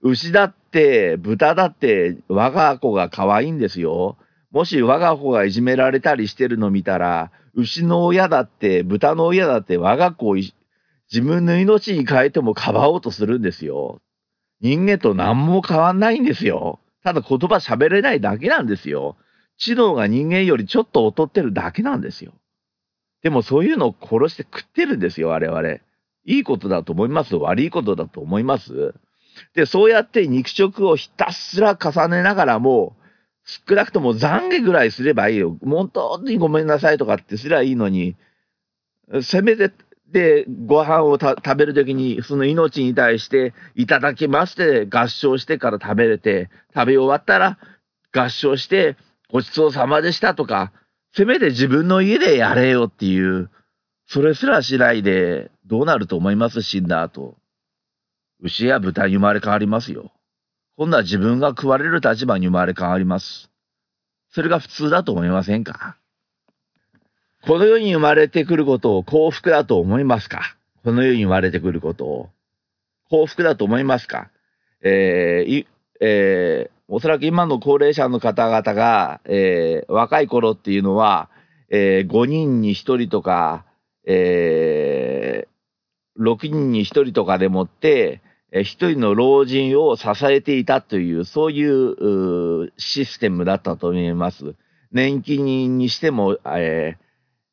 [0.00, 4.16] 牛だって、豚だって、我が子が可愛いんですよ。
[4.56, 10.54] もし我が子がいじめられたりしてるの見たら、牛の親だって、豚の親だって我が子を自
[11.12, 14.00] 分の命に変えてもかばおうとするんですよ。
[14.62, 16.80] 人間と何も変わんないんですよ。
[17.04, 19.18] ただ言葉喋れないだけなんですよ。
[19.58, 22.32] 知能が人間よりちょっと劣ってるだけなんですよ。
[23.22, 25.68] でもそういうのを殺して食ってるんですよ、我々。
[25.68, 25.80] い
[26.24, 28.94] いことだと思います悪いことだと思います
[29.54, 32.96] で、そうやって肉食をひたすら重ねながらも、
[33.46, 35.56] 少なくとも懺悔ぐらいすればいいよ。
[35.64, 38.16] 本当にごめんなさいとかってすりゃいいのに、
[39.22, 39.72] せめて
[40.08, 47.58] で、ご飯を食べるときに、その命に対して、いただきまして、合唱してから食べれて、食べ終わったら、
[48.12, 48.96] 合唱して、
[49.32, 50.72] ごちそうさまでしたとか、
[51.12, 53.50] せめて自分の家でやれよっていう、
[54.06, 56.62] それすらしないで、どうなると思います？
[56.62, 57.36] 死んだ後。
[58.40, 60.12] 牛や豚に生まれ変わりますよ。
[60.78, 63.50] 今度は自分が食われる立場に生まれ変わります。
[64.30, 65.96] それが普通だと思いませんか？
[67.46, 70.56] この世に生まれてくることを幸福だと思いますか？
[70.84, 72.28] この世に生まれてくることを。
[73.08, 74.30] 幸福だと思いますか？
[74.82, 75.66] えー、
[76.00, 81.30] えー、おそらく今の高齢者の方々が、えー、若い頃っていうのは、
[81.70, 83.64] えー、5人に1人とか、
[84.04, 88.20] えー、6人に1人とかでもって、
[88.52, 94.54] え一人の老人を支えていたという、そういううシステムだったと思います。
[94.92, 97.06] 年金にしても、えー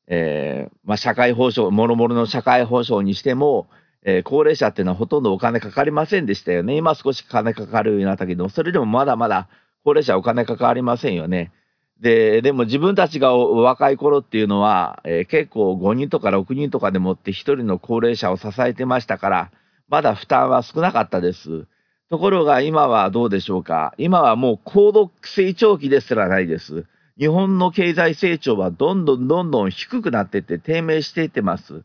[0.08, 3.68] えーまあ、社会保障、もろもろの社会保障にしても、
[4.04, 6.76] えー高齢者っていうのはほとんどお金かかりませんでしたよね。
[6.76, 9.48] 今少し金かかるようになったけど、それでもまだまだ
[9.84, 11.52] 高齢者はお金かかりませんよね。
[12.00, 19.52] で、でも自分たちが若い頃っていうのは、えー結構5人とか6人とかでもって1人の高齢者を支えてましたから、
[19.90, 21.66] まだ負担は少なかったです。
[22.10, 23.94] ところが今はどうでしょうか。
[23.98, 26.86] 今はもう高度成長期ですらないです。
[27.18, 31.84] 日本の経済成長はどんどんどんどん低くなっていって低迷していってます。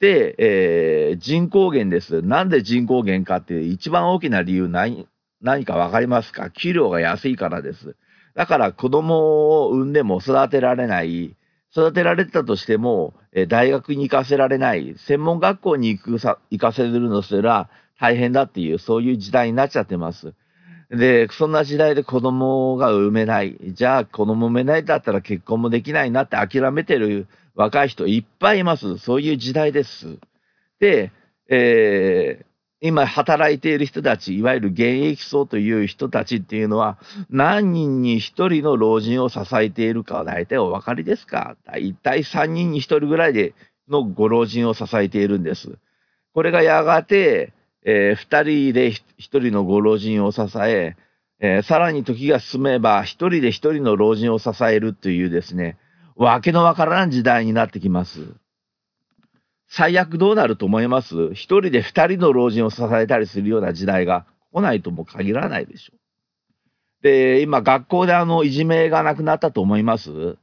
[0.00, 2.22] で、えー人口減です。
[2.22, 5.06] なんで人口減かって一番大きな理由何
[5.40, 6.50] 何かわかりますか？
[6.50, 7.96] 給料が安いからです。
[8.34, 11.36] だから子供を産んでも育てられない。
[11.74, 14.94] 育てられたとしても、え大学に行かせられない。
[14.98, 20.34] 専門学校に行くさ行かせるのすら大変だっていう、そういう時代になっちゃってます。
[20.90, 23.56] で、そんな時代で子供が産めない。
[23.72, 28.98] じゃあ子供産めないだったら結婚もできないなって諦めてる若い人いっぱいいます。
[28.98, 30.18] そういう時代です。
[30.78, 31.10] で、
[31.48, 32.51] えー
[32.84, 36.98] 今働いている人たち、いわゆる現役層という人たちっていうのは、
[37.30, 41.56] 何人に一人の老人を支えているかは大体お分かりですか？
[41.64, 43.54] 大体3人に1人ぐらいで
[43.88, 45.78] のご老人を支えているんです。
[46.34, 47.52] これがやがて、
[47.84, 50.96] え2人で1人のご老人を支え、
[51.40, 55.78] えーさらに時が進めば、1人で1人の老人を支えるというですね、
[56.16, 58.41] わけのわからん時代になってきます。
[59.74, 61.32] 最悪どうなると思います？
[61.32, 65.98] 一人で二人の老人を支えたりするような時代が来ないとも限らないでしょう。
[67.02, 70.36] で、今学校であの、いじめがなくなったと思います？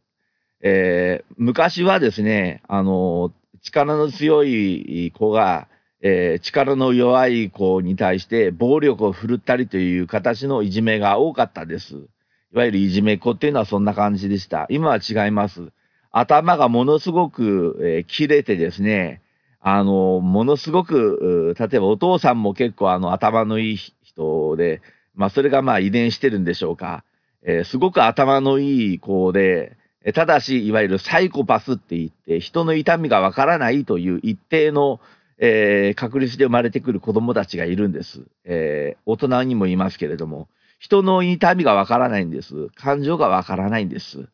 [0.62, 5.68] えー昔はですね、あの、力の強い子が、
[6.02, 11.94] えー力の弱い子に対して暴力を振るったりという形のいじめが多かったです。
[12.52, 14.66] いわゆるいじめっ子っていうのはそんな感じでした。
[14.72, 15.70] 今は違います。
[16.12, 19.22] 頭がものすごく、えー切れてですね、
[19.62, 24.82] あの、ものすごく、例えばお父さんも結構あの頭のいい人で、
[25.16, 27.04] まあそれがまあ遺伝してるんでしょうか。
[27.44, 29.78] えーすごく頭のいい子で、
[30.14, 35.00] ただし、いわゆるサイコパスって言って、人の痛みがわからないという一定の、
[35.38, 38.24] えー確率で生まれてくる子供たちがいるんです。
[38.46, 40.48] えー大人にもいますけれども、
[40.80, 42.70] 人の痛みがわからないんです。
[42.76, 44.30] 感情がわからないんです。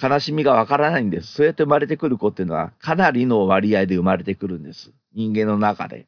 [0.00, 1.32] 悲しみがわからないんです。
[1.34, 4.92] そうやって生まれてくる子っていうのは、かなりの割合で生まれてくるんです。
[5.14, 6.06] 人間の中で。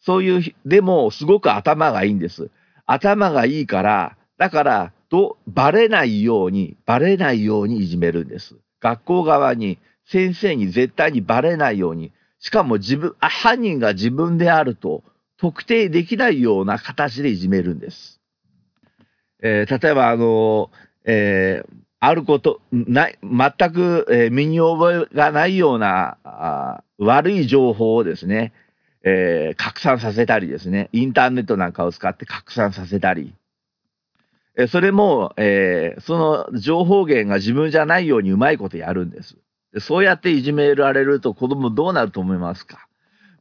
[0.00, 2.50] そういう、でも、すごく頭がいいんです。
[2.86, 8.56] 頭がいいから、だから、ど、バレないように、バレないようにいじめるんです。
[8.80, 15.04] 学校側に、先生に絶対にバレないように、しかも自分、あ犯人が自分であると、
[15.36, 18.20] 特定できないような形でいじめるんです。
[19.42, 20.70] えー例えば、あの、
[21.04, 28.52] えーあること、ない、全く、え身に覚えがないような、あ悪い情報をですね、
[29.04, 33.36] えー拡散させたりですね、インターネットなんかを使って拡散させたり、
[34.56, 36.18] えそれも、えーそ
[36.52, 39.36] の情報源が自分じゃないようにうまいことやるんです。
[39.78, 42.88] そうやっていじめられると子供どうなると思いますか？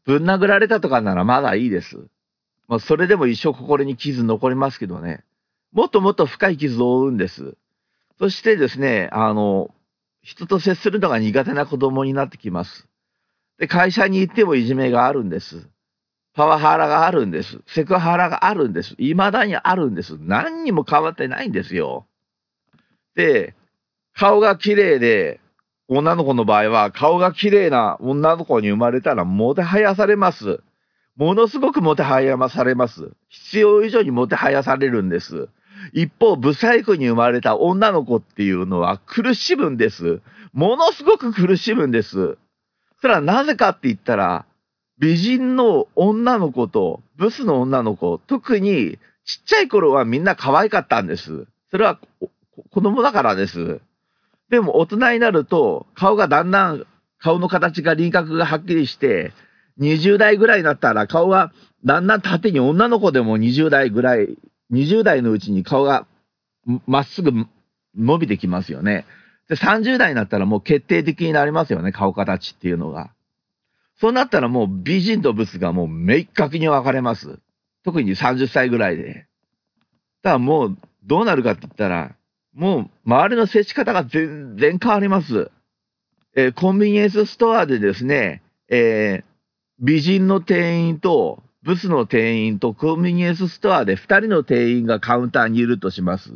[0.05, 1.97] ぶん殴られたとかならまだいいです。
[2.67, 5.23] まあ、それでも一生心に傷残りますけどね。
[5.73, 7.55] もっともっと深い傷を負うんです。
[8.21, 9.73] そしてですね、あの、
[10.21, 12.87] 人と接するのが苦手な子供になってきます。
[13.57, 15.67] で、会社に行ってもいじめがあるんです。
[16.35, 17.61] パワハラがあるんです。
[17.65, 18.89] セクハラがあるんです。
[18.99, 20.19] 未だにあるんです。
[20.19, 22.05] 何にも変わってないんですよ。
[23.15, 23.55] で、
[24.13, 25.39] 顔が綺麗で、
[25.87, 30.61] 女の子の場合は、顔が綺麗な女の子に生まれたら、もてはやされます。
[31.15, 33.13] ものすごくもてはやされます。
[33.29, 35.49] 必要以上にもてはやされるんです。
[35.93, 40.21] 一方、ブサイクに生まれた女の子っていうのは苦しむんです。
[40.53, 42.37] ものすごく苦しむんです。
[43.01, 44.45] それはなぜかって言ったら、
[44.99, 51.47] 美人の女の子とブスの女の子、特にちっちゃい頃はみんな可愛かったんです。
[51.71, 52.29] それはこ
[52.69, 53.81] 子供だからです。
[54.49, 56.85] でも大人になると顔がだんだん
[57.17, 59.31] 顔の形が輪郭がはっきりして、
[59.79, 61.51] 20代ぐらいになったら顔が
[61.83, 64.37] だんだん縦に女の子でも20代ぐらい、
[64.71, 66.07] 20代のうちに顔が
[66.87, 67.31] まっすぐ
[67.95, 69.05] 伸びてきますよね。
[69.49, 73.11] で、30代になったらもう決定的になりますよね、顔形っていうのが。
[73.99, 77.39] そうなったらもう美人とブスがもう明確に分かれます。
[77.83, 79.27] 特に30歳ぐらいで。
[80.23, 82.15] だからもうどうなるかって言ったら、
[82.53, 85.51] もう周りの接し方が全然変わります。
[86.35, 89.31] えーコンビニエンスストアでですね、えー
[89.83, 96.31] 美人の店員とブスの店員とコンビニエンスストアで2人の店員がカウンターにいるとします。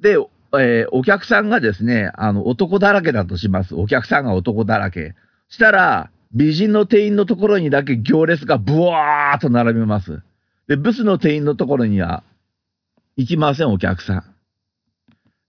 [0.00, 0.18] で、
[0.54, 3.74] えー、お客さんがですね、あの、男だらけだとします。
[3.74, 5.14] お客さんが男だらけ。
[5.48, 10.22] したら、美人の店員のところにだけ行列がブワーっと並びます。
[10.66, 12.24] で、ブスの店員のところには
[13.16, 14.35] 行きません、お客さん。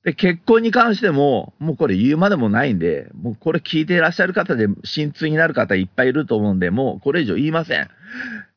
[0.07, 7.89] で、結婚に関しても、もうこれ言うまでもないんで、もうこれ聞いていらっしゃる方で、心痛になる方いっぱいいると思うんで、もうこれ以上言いません。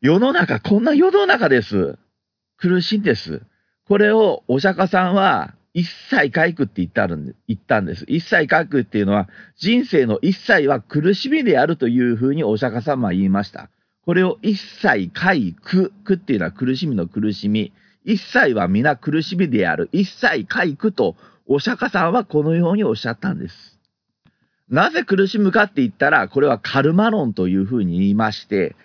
[0.01, 1.98] 世の中、こんな世の中です。
[2.57, 3.42] 苦しいんです。
[3.88, 8.05] これをお釈迦さんは、一切回復って言ったん言ったんです。
[8.07, 13.70] 一切回復っていうのは、人生の一切は苦しみであるというふうにお釈迦様は言いました。
[14.07, 17.72] これを一切回復、苦っていうのは苦しみの苦しみ。
[18.05, 19.88] 一切は皆苦しみである。
[19.92, 21.16] 一切回復と
[21.53, 23.76] お釈迦さんはこのようにおっしゃったんです。
[24.68, 28.76] なぜ苦しむかって言ったら、これはカルマ論というふうに言いまして、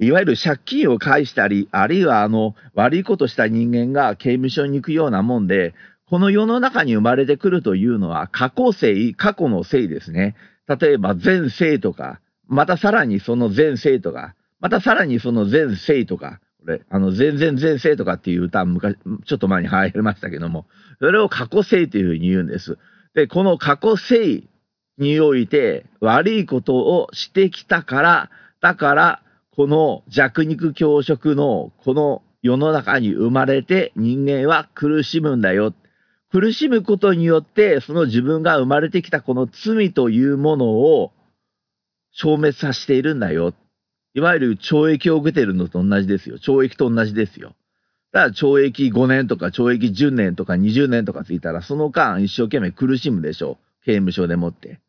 [0.00, 5.74] いわゆる借金を返したり、あるいはあの、悪いことした人間が刑務所に行くようなもんで、
[6.06, 10.34] この世の中に生まれてくるというのは過去性、過去の性ですね。
[10.66, 18.96] 例えば前世とか、またさらにその前世とか、またさらにその前世とか、これ、あの、全然前世とかっていう歌、昔、
[19.26, 20.66] ちょっと前に流行りましたけども、
[20.98, 22.78] それを過去性というふうに言うんです。
[23.14, 24.44] で、この過去性
[24.98, 28.30] において悪いことをしてきたから、
[28.62, 29.22] だから、
[29.54, 35.74] この弱肉強食のこの世の中に生まれて人間は苦しむんだよ。
[36.32, 41.12] 苦しむことによって、その自分が生まれてきたこの罪というものを
[42.10, 43.54] 消滅させているんだよ。
[44.14, 46.38] いわゆる懲役を受けてるのと同じですよ。
[46.38, 47.54] 懲役と同じですよ。
[48.12, 53.84] だから懲役5年とか懲役10年とか20年とかついたら、その間一生懸命苦しむでしょう。
[53.84, 54.80] 刑務所でもって。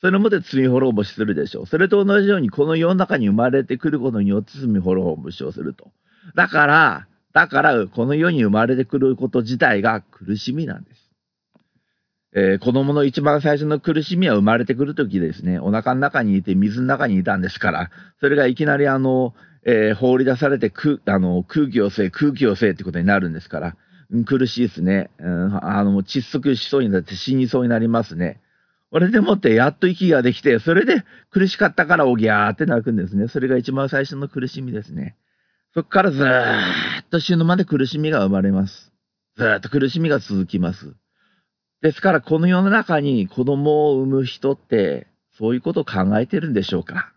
[0.00, 1.66] それもって罪滅ぼしするでしょう。
[1.66, 5.92] それと同じように、この世の中に生まれてくることによって罪滅ぼしをすると。
[6.34, 10.91] だから、だから、この世に生まれてくること自体が苦しみなんです。
[12.34, 23.76] えー、子供の一番最初の苦しみは生まれてくるときですね、お腹の中にいて水の中にいたんですから、それがいきなりあの、えー、放り出されて空あの空気を吸え、空気を吸えってことになるんですから、
[24.10, 25.10] うん、苦しいですね。
[25.18, 28.40] うん、あの、窒息しそうになって死にそうになりますね。
[28.90, 33.28] 俺でもってやっと息ができて、それで苦しかったからおぎゃーって泣くんですね。
[33.28, 35.16] それが一番最初の苦しみですね。
[35.74, 38.92] そこからずーっと死ぬまで苦しみが生まれます。
[39.36, 40.94] ずーっと苦しみが続きます。
[41.82, 47.12] ですから、この世の中に子供を産む人って、そういうことを考えてるんでしょうか？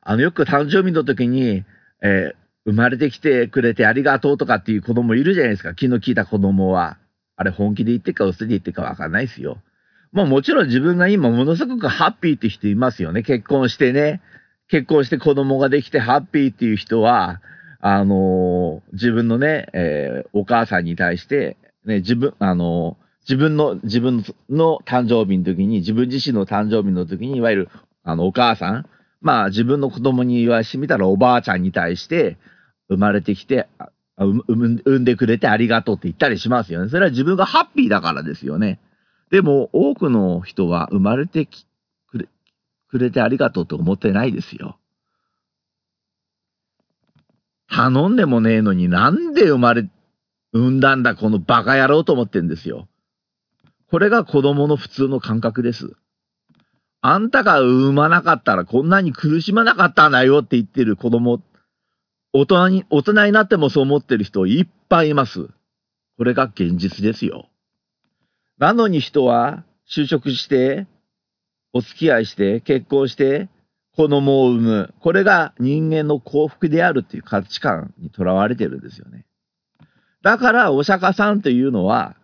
[0.00, 1.64] あの、よく誕生日の時に、
[2.02, 2.34] えー、
[2.64, 5.74] 生まれてきてくれてありがとうとかっていう子供いるじゃないですか。
[5.74, 6.96] 気の利いた子供は。
[7.36, 9.58] あれ本気で言ってか嘘で言ってかわかんないですよ。
[10.12, 13.22] まあもちろん自分が今ものすごくハッピーって人いますよね。
[13.22, 14.20] 結婚してね。
[14.68, 17.40] 結婚して子供ができてハッピーっていう人は、
[17.80, 27.68] あのー、自分のね、えー、お母さんに対して、ね、自分、あの、自分の、自分の誕生日の時に、自分自身の誕生日の時に、いわゆる、
[28.02, 28.86] あの、お母さん、
[29.20, 32.36] まあ自分の子供に言わしてみたらおばあちゃんに対して、
[32.88, 33.68] 生まれてきて、
[34.18, 36.90] 産んでくれてありがとうって言ったりしますよね。
[36.90, 38.80] それは自分がハッピーだからですよね。
[39.30, 41.66] でも、多くの人は生まれてき
[42.10, 42.28] くれ
[42.88, 44.78] くれてありがとうと思ってないですよ。
[47.68, 49.88] 頼んでもねえのになんで生まれ、
[50.52, 52.88] 産んだんだこのバカ野郎と思ってんですよ。
[53.92, 55.92] これが子供の普通の感覚です。
[57.02, 61.42] あんたが産まなかったらこんなに苦しまなかったんだよって言ってる子供、
[62.32, 65.46] 大人に、大人になってもそう思ってる人いっぱいいます。
[66.16, 67.50] これが現実ですよ。
[68.56, 70.86] なのに人は就職して、
[71.74, 73.50] お付き合いして、結婚して、
[73.94, 74.94] 子供を産む。
[75.00, 79.26] これが人間の幸福であるっていう価値観にとらわれてるんですよね。
[80.22, 82.16] だから、お釈迦さんというのは、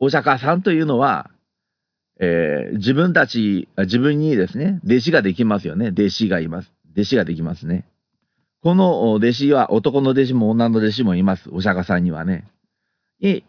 [0.00, 1.30] お釈迦さんというのは、
[2.18, 5.88] えー、自分たち、自分にですね、弟子ができますよね。
[5.88, 6.72] 弟子がいます。
[6.92, 7.86] 弟子ができますね。
[8.62, 11.50] この弟子は男の弟子も女の弟子もいます。
[11.50, 12.50] お釈迦さんにはね。
[13.20, 13.44] に、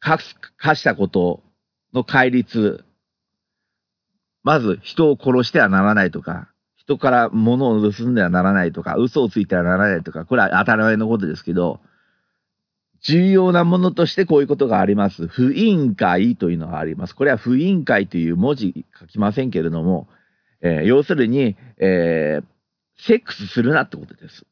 [0.00, 1.40] 課したこと
[1.94, 2.84] の戒律。
[4.42, 11.80] まず、人を殺してはならないとか、人から物を盗んではならないとか、嘘をついてはならないとか、これは当たり前のことですけど、
[13.02, 15.26] 重要なものとしてこういうことがあります。
[15.26, 17.14] 不委員会というのがあります。
[17.14, 20.08] これは不委員会という文字書きませんけれども、
[20.60, 22.44] えー、要するに、えー、
[22.96, 24.46] セックスするなってことです。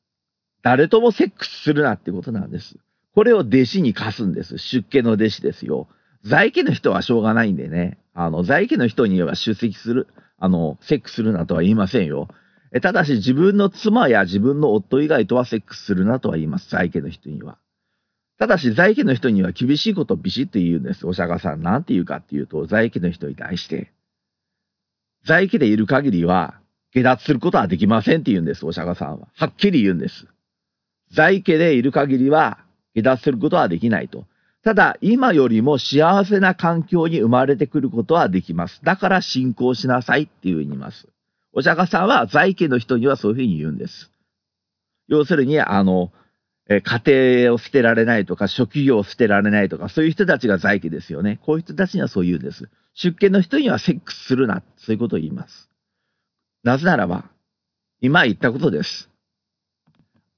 [0.63, 2.77] 誰ともセックスするなってことなんです。
[3.15, 4.59] これを弟子に課すんです。
[4.59, 5.89] 出家の弟子ですよ。
[6.25, 7.99] 在家の人はしょうがないんでね。
[8.15, 12.29] あの、在家の人には出席する、あの、セックスするなとは言いませんよ。
[12.83, 16.71] ただし自分の妻や自分の夫以外とはセックスするなとは言います。
[16.71, 17.59] 在家の人には。
[18.41, 21.07] ただし在家の人には厳しいことをビシッと言うんです。
[21.07, 21.63] お釈迦さん。
[21.63, 23.93] なんて言うかっていうと、在家の人に対して、
[25.27, 26.59] 在家でいる限りは
[26.95, 28.65] 下脱することはできませんって言うんです。
[28.65, 29.29] お釈迦さんは。
[29.37, 30.27] はっきり言うんです。
[31.13, 32.65] 在家でいる限りは
[32.95, 34.25] 下脱することはできないと。
[34.65, 38.83] ただ、今よりも幸せな環境に生まれてくることはできます。
[38.83, 41.09] だから信仰しなさいっていうふうに言います。
[41.53, 44.11] お釈迦さんは在家の人にはそういうふうに言うんです。
[45.09, 46.11] 要するに、あの、
[46.73, 51.41] え家庭を捨てられないとか、職業を捨てられないとか、そういう人たちが在家ですよね。
[51.43, 52.71] こういう人たちにはそう言うんです。
[52.95, 54.63] 出家の人にはセックスするな。
[54.77, 55.69] そういうことを言います。
[56.63, 57.25] なぜならば、
[58.01, 59.11] 今言ったことです。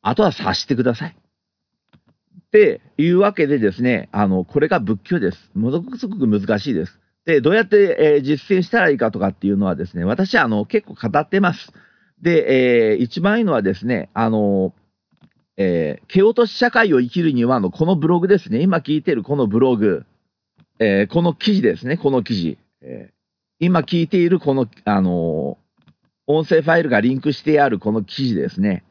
[0.01, 1.17] あとは察してください。
[1.17, 5.51] っていうわけでですね、あの、これが仏教です。
[5.55, 6.99] ものすごく難しいです。
[7.27, 11.73] で、どうやって、えー、実践したらいいかとかっていうのはですね、私はあの、結構語ってます。
[12.23, 14.75] で、えー、一番いいのはですね、あの、
[15.57, 20.05] えー、蹴落とし社会を生きるには、の、このブログですね、今聞いてるこのブログ、
[20.79, 22.59] えー、この記事ですね、この記事。
[22.81, 23.13] えー、
[23.61, 25.59] 今聞いているこの、あの
[26.27, 28.85] 音声ファイルがリンクしてあるこの記事ですね。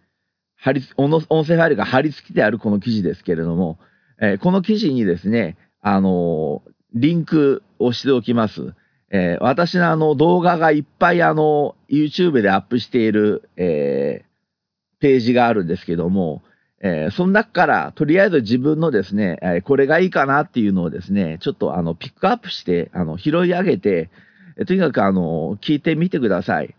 [0.56, 3.80] 貼り、音声ファイルが貼り付けてあるこの記事ですけれども、
[4.22, 6.62] え、この記事にですね、あの、
[6.94, 8.74] リンクをしておきます。
[9.10, 16.44] えー、私のあの動画がいっぱいあの、YouTube でアップしている、えー、ページがあるんですけども、
[16.84, 24.10] えー、その中からとりあえず自分のですね、えー、これがいいかなっていうのをですね、ちょっとあの、ピックアップして、あの、拾い上げて、
[24.58, 26.74] えー、とにかくあの、聞いてみてください。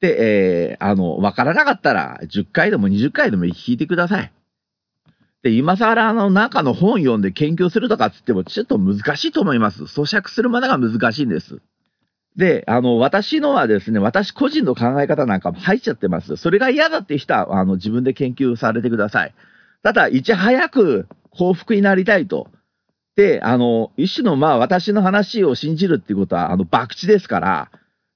[0.00, 4.32] で、えー、あの、わからなかったら、10回でも20回でも聞いてください。
[5.44, 9.84] で、今更あの中の本読んで研究するとかっつってもちょっと難しいと思います。
[9.84, 11.60] 咀嚼するまでが難しいんです。
[12.36, 16.36] で、あの、私のはですね、私個人の考え方なんかも入っちゃってます。
[16.36, 19.34] それが嫌だって人は、あの、自分で研究されてください。
[19.82, 22.48] ただ、いち早く幸福になりたいと。
[23.16, 27.70] で、あの、一種のまあ私の話を信じるっていうことは、あの、博打ですから、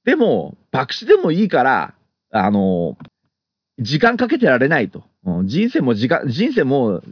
[0.05, 1.95] でも、博打でもいいから、
[2.33, 2.97] あの、
[3.79, 5.05] 時間かけてられないと。
[5.25, 7.03] うん、人生も時間、人生も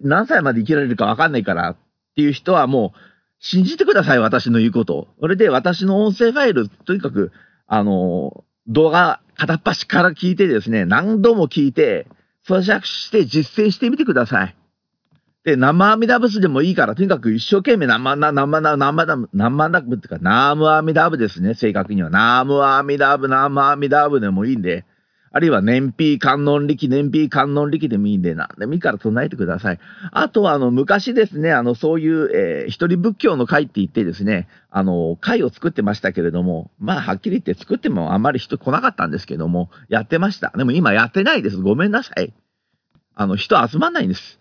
[0.00, 1.76] 何歳まで生きられるかわかんないからっ
[2.16, 2.98] ていう人はもう
[3.40, 5.08] 信じてください、私の言うことを。
[5.20, 7.32] それで私の音声ファイル、とにかく、
[7.66, 12.06] あの、動画片っ端から聞いてですね、何度も聞いて、
[12.46, 14.56] 咀嚼して実践してみてください。
[15.44, 22.10] で、生阿弥陀仏でもいいから、とにかく一生懸命生な、生な、生な、生な、っていうか、ナーム阿弥陀仏ですね、正確には。
[22.10, 24.84] ナーム阿弥陀仏、ナーム阿弥陀仏でもいいんで、
[25.30, 29.80] あるいは燃費観音力、燃費観音力でもいいんで、何でもいいから唱えてください。
[30.12, 40.52] あとは、あの、昔ですね、あの、そういう、えー、一人仏教の会って言ってですね、あの、会を作ってましたけれども、まあ、はっきり言って作ってもあんまり人来なかったんですけども、やってました。
[40.56, 41.58] でも今やってないです。
[41.58, 42.32] ごめんなさい。
[43.14, 44.40] あの、人集まんないんです。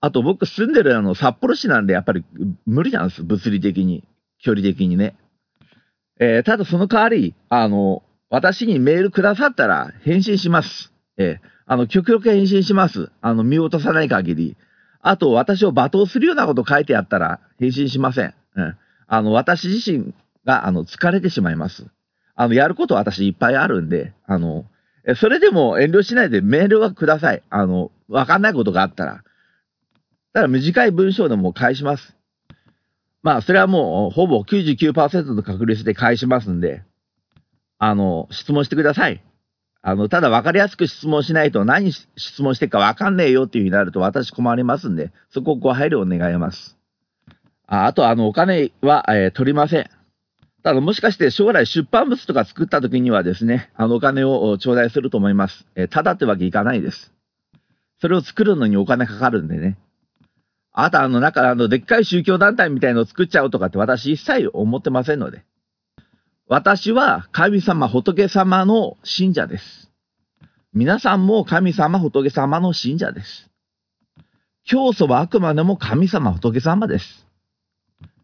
[0.00, 2.24] あと僕住んでるあの、札幌市なんで、やっぱり
[2.66, 3.22] 無理なんです。
[3.22, 4.04] 物理的に。
[4.38, 5.16] 距離的にね。
[6.18, 10.92] えー、ただその代わり、あの、私にメールくださったら返信します。
[11.16, 13.10] えー、あの、極力返信します。
[13.20, 14.56] あの、見落とさない限り。
[15.00, 18.34] あと、私を罵倒するようなこと書いてあったら返信しません。
[18.56, 18.76] うん。
[19.06, 20.14] あの、私自身
[20.44, 21.86] が、あの、疲れてしまいます。
[22.34, 24.66] あの、やること私いっぱいあるんで、あの、
[25.14, 27.42] それでも遠慮しないでメールはください。
[27.48, 29.22] あの、わかんないことがあったら。
[30.32, 32.16] ただ短い文章でも返します。
[33.22, 36.82] まあ、それはもう、ほぼ99%の確率で返しますんで、
[37.78, 39.22] あの、質問してください。
[39.82, 46.76] あの、ただ分かりやすく質問しないと何質問してるか分かんねえよっていうふうになると私困りますんで、そこをご配慮を願います。
[47.66, 49.90] ああと、あの、お金は、えー、取りません。
[50.62, 55.66] ただ、もしかして将来出版物とか作った時にはですね、あの、お金を頂戴すると思います。
[55.76, 57.12] えー、ただってわけいかないです。
[58.00, 59.78] それを作るのにお金かかるんでね。
[60.72, 65.44] あと、あの、なんか、あの、でっかい宗教団体みたいのを作っちゃうとかって私一切思ってませんので。
[66.48, 69.90] 私は神様仏様の信者です。
[70.72, 73.50] 皆さんも神様仏様の信者です。
[74.64, 77.26] 教祖はあくまでも神様仏様です。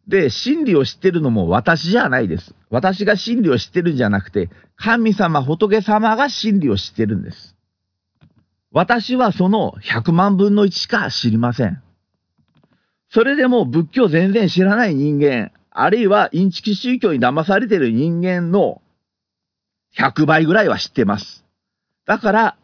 [0.06, 2.54] で、真理を知ってるのも私じゃないです。
[2.70, 7.56] 私が真理を知ってるんじゃなくて、神様仏様が真理を知ってるんです。
[8.70, 11.82] 私はその100万分の1しか知りません。
[13.10, 18.82] それでも仏教全然知らない人間、あるいはインチキ宗教に騙されている人間の
[19.96, 21.44] 100倍ぐらいは知ってます。
[22.06, 22.56] だから、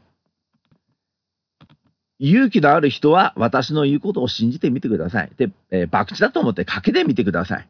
[2.19, 5.31] 勇気のある人は私の言うことを信じてみてください。
[5.37, 7.69] で、えー、博打だと思ってかけてみてください。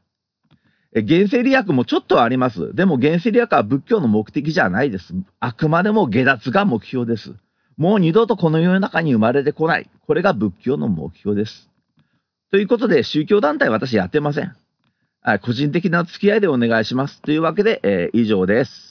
[0.95, 2.75] え、原生理学もちょっとはあります。
[2.75, 5.13] でも原生理学は仏教の目的じゃないです。
[5.39, 7.35] あくまでも下脱が目標です。
[7.77, 9.91] もう二度とこの世の中に生まれてこない。
[10.07, 11.69] これが仏教の目標です。
[12.51, 14.57] ということで、宗教団体私やってません。
[15.39, 18.88] 個人的な付き合いでお願いしますというわけで、えー、以上です。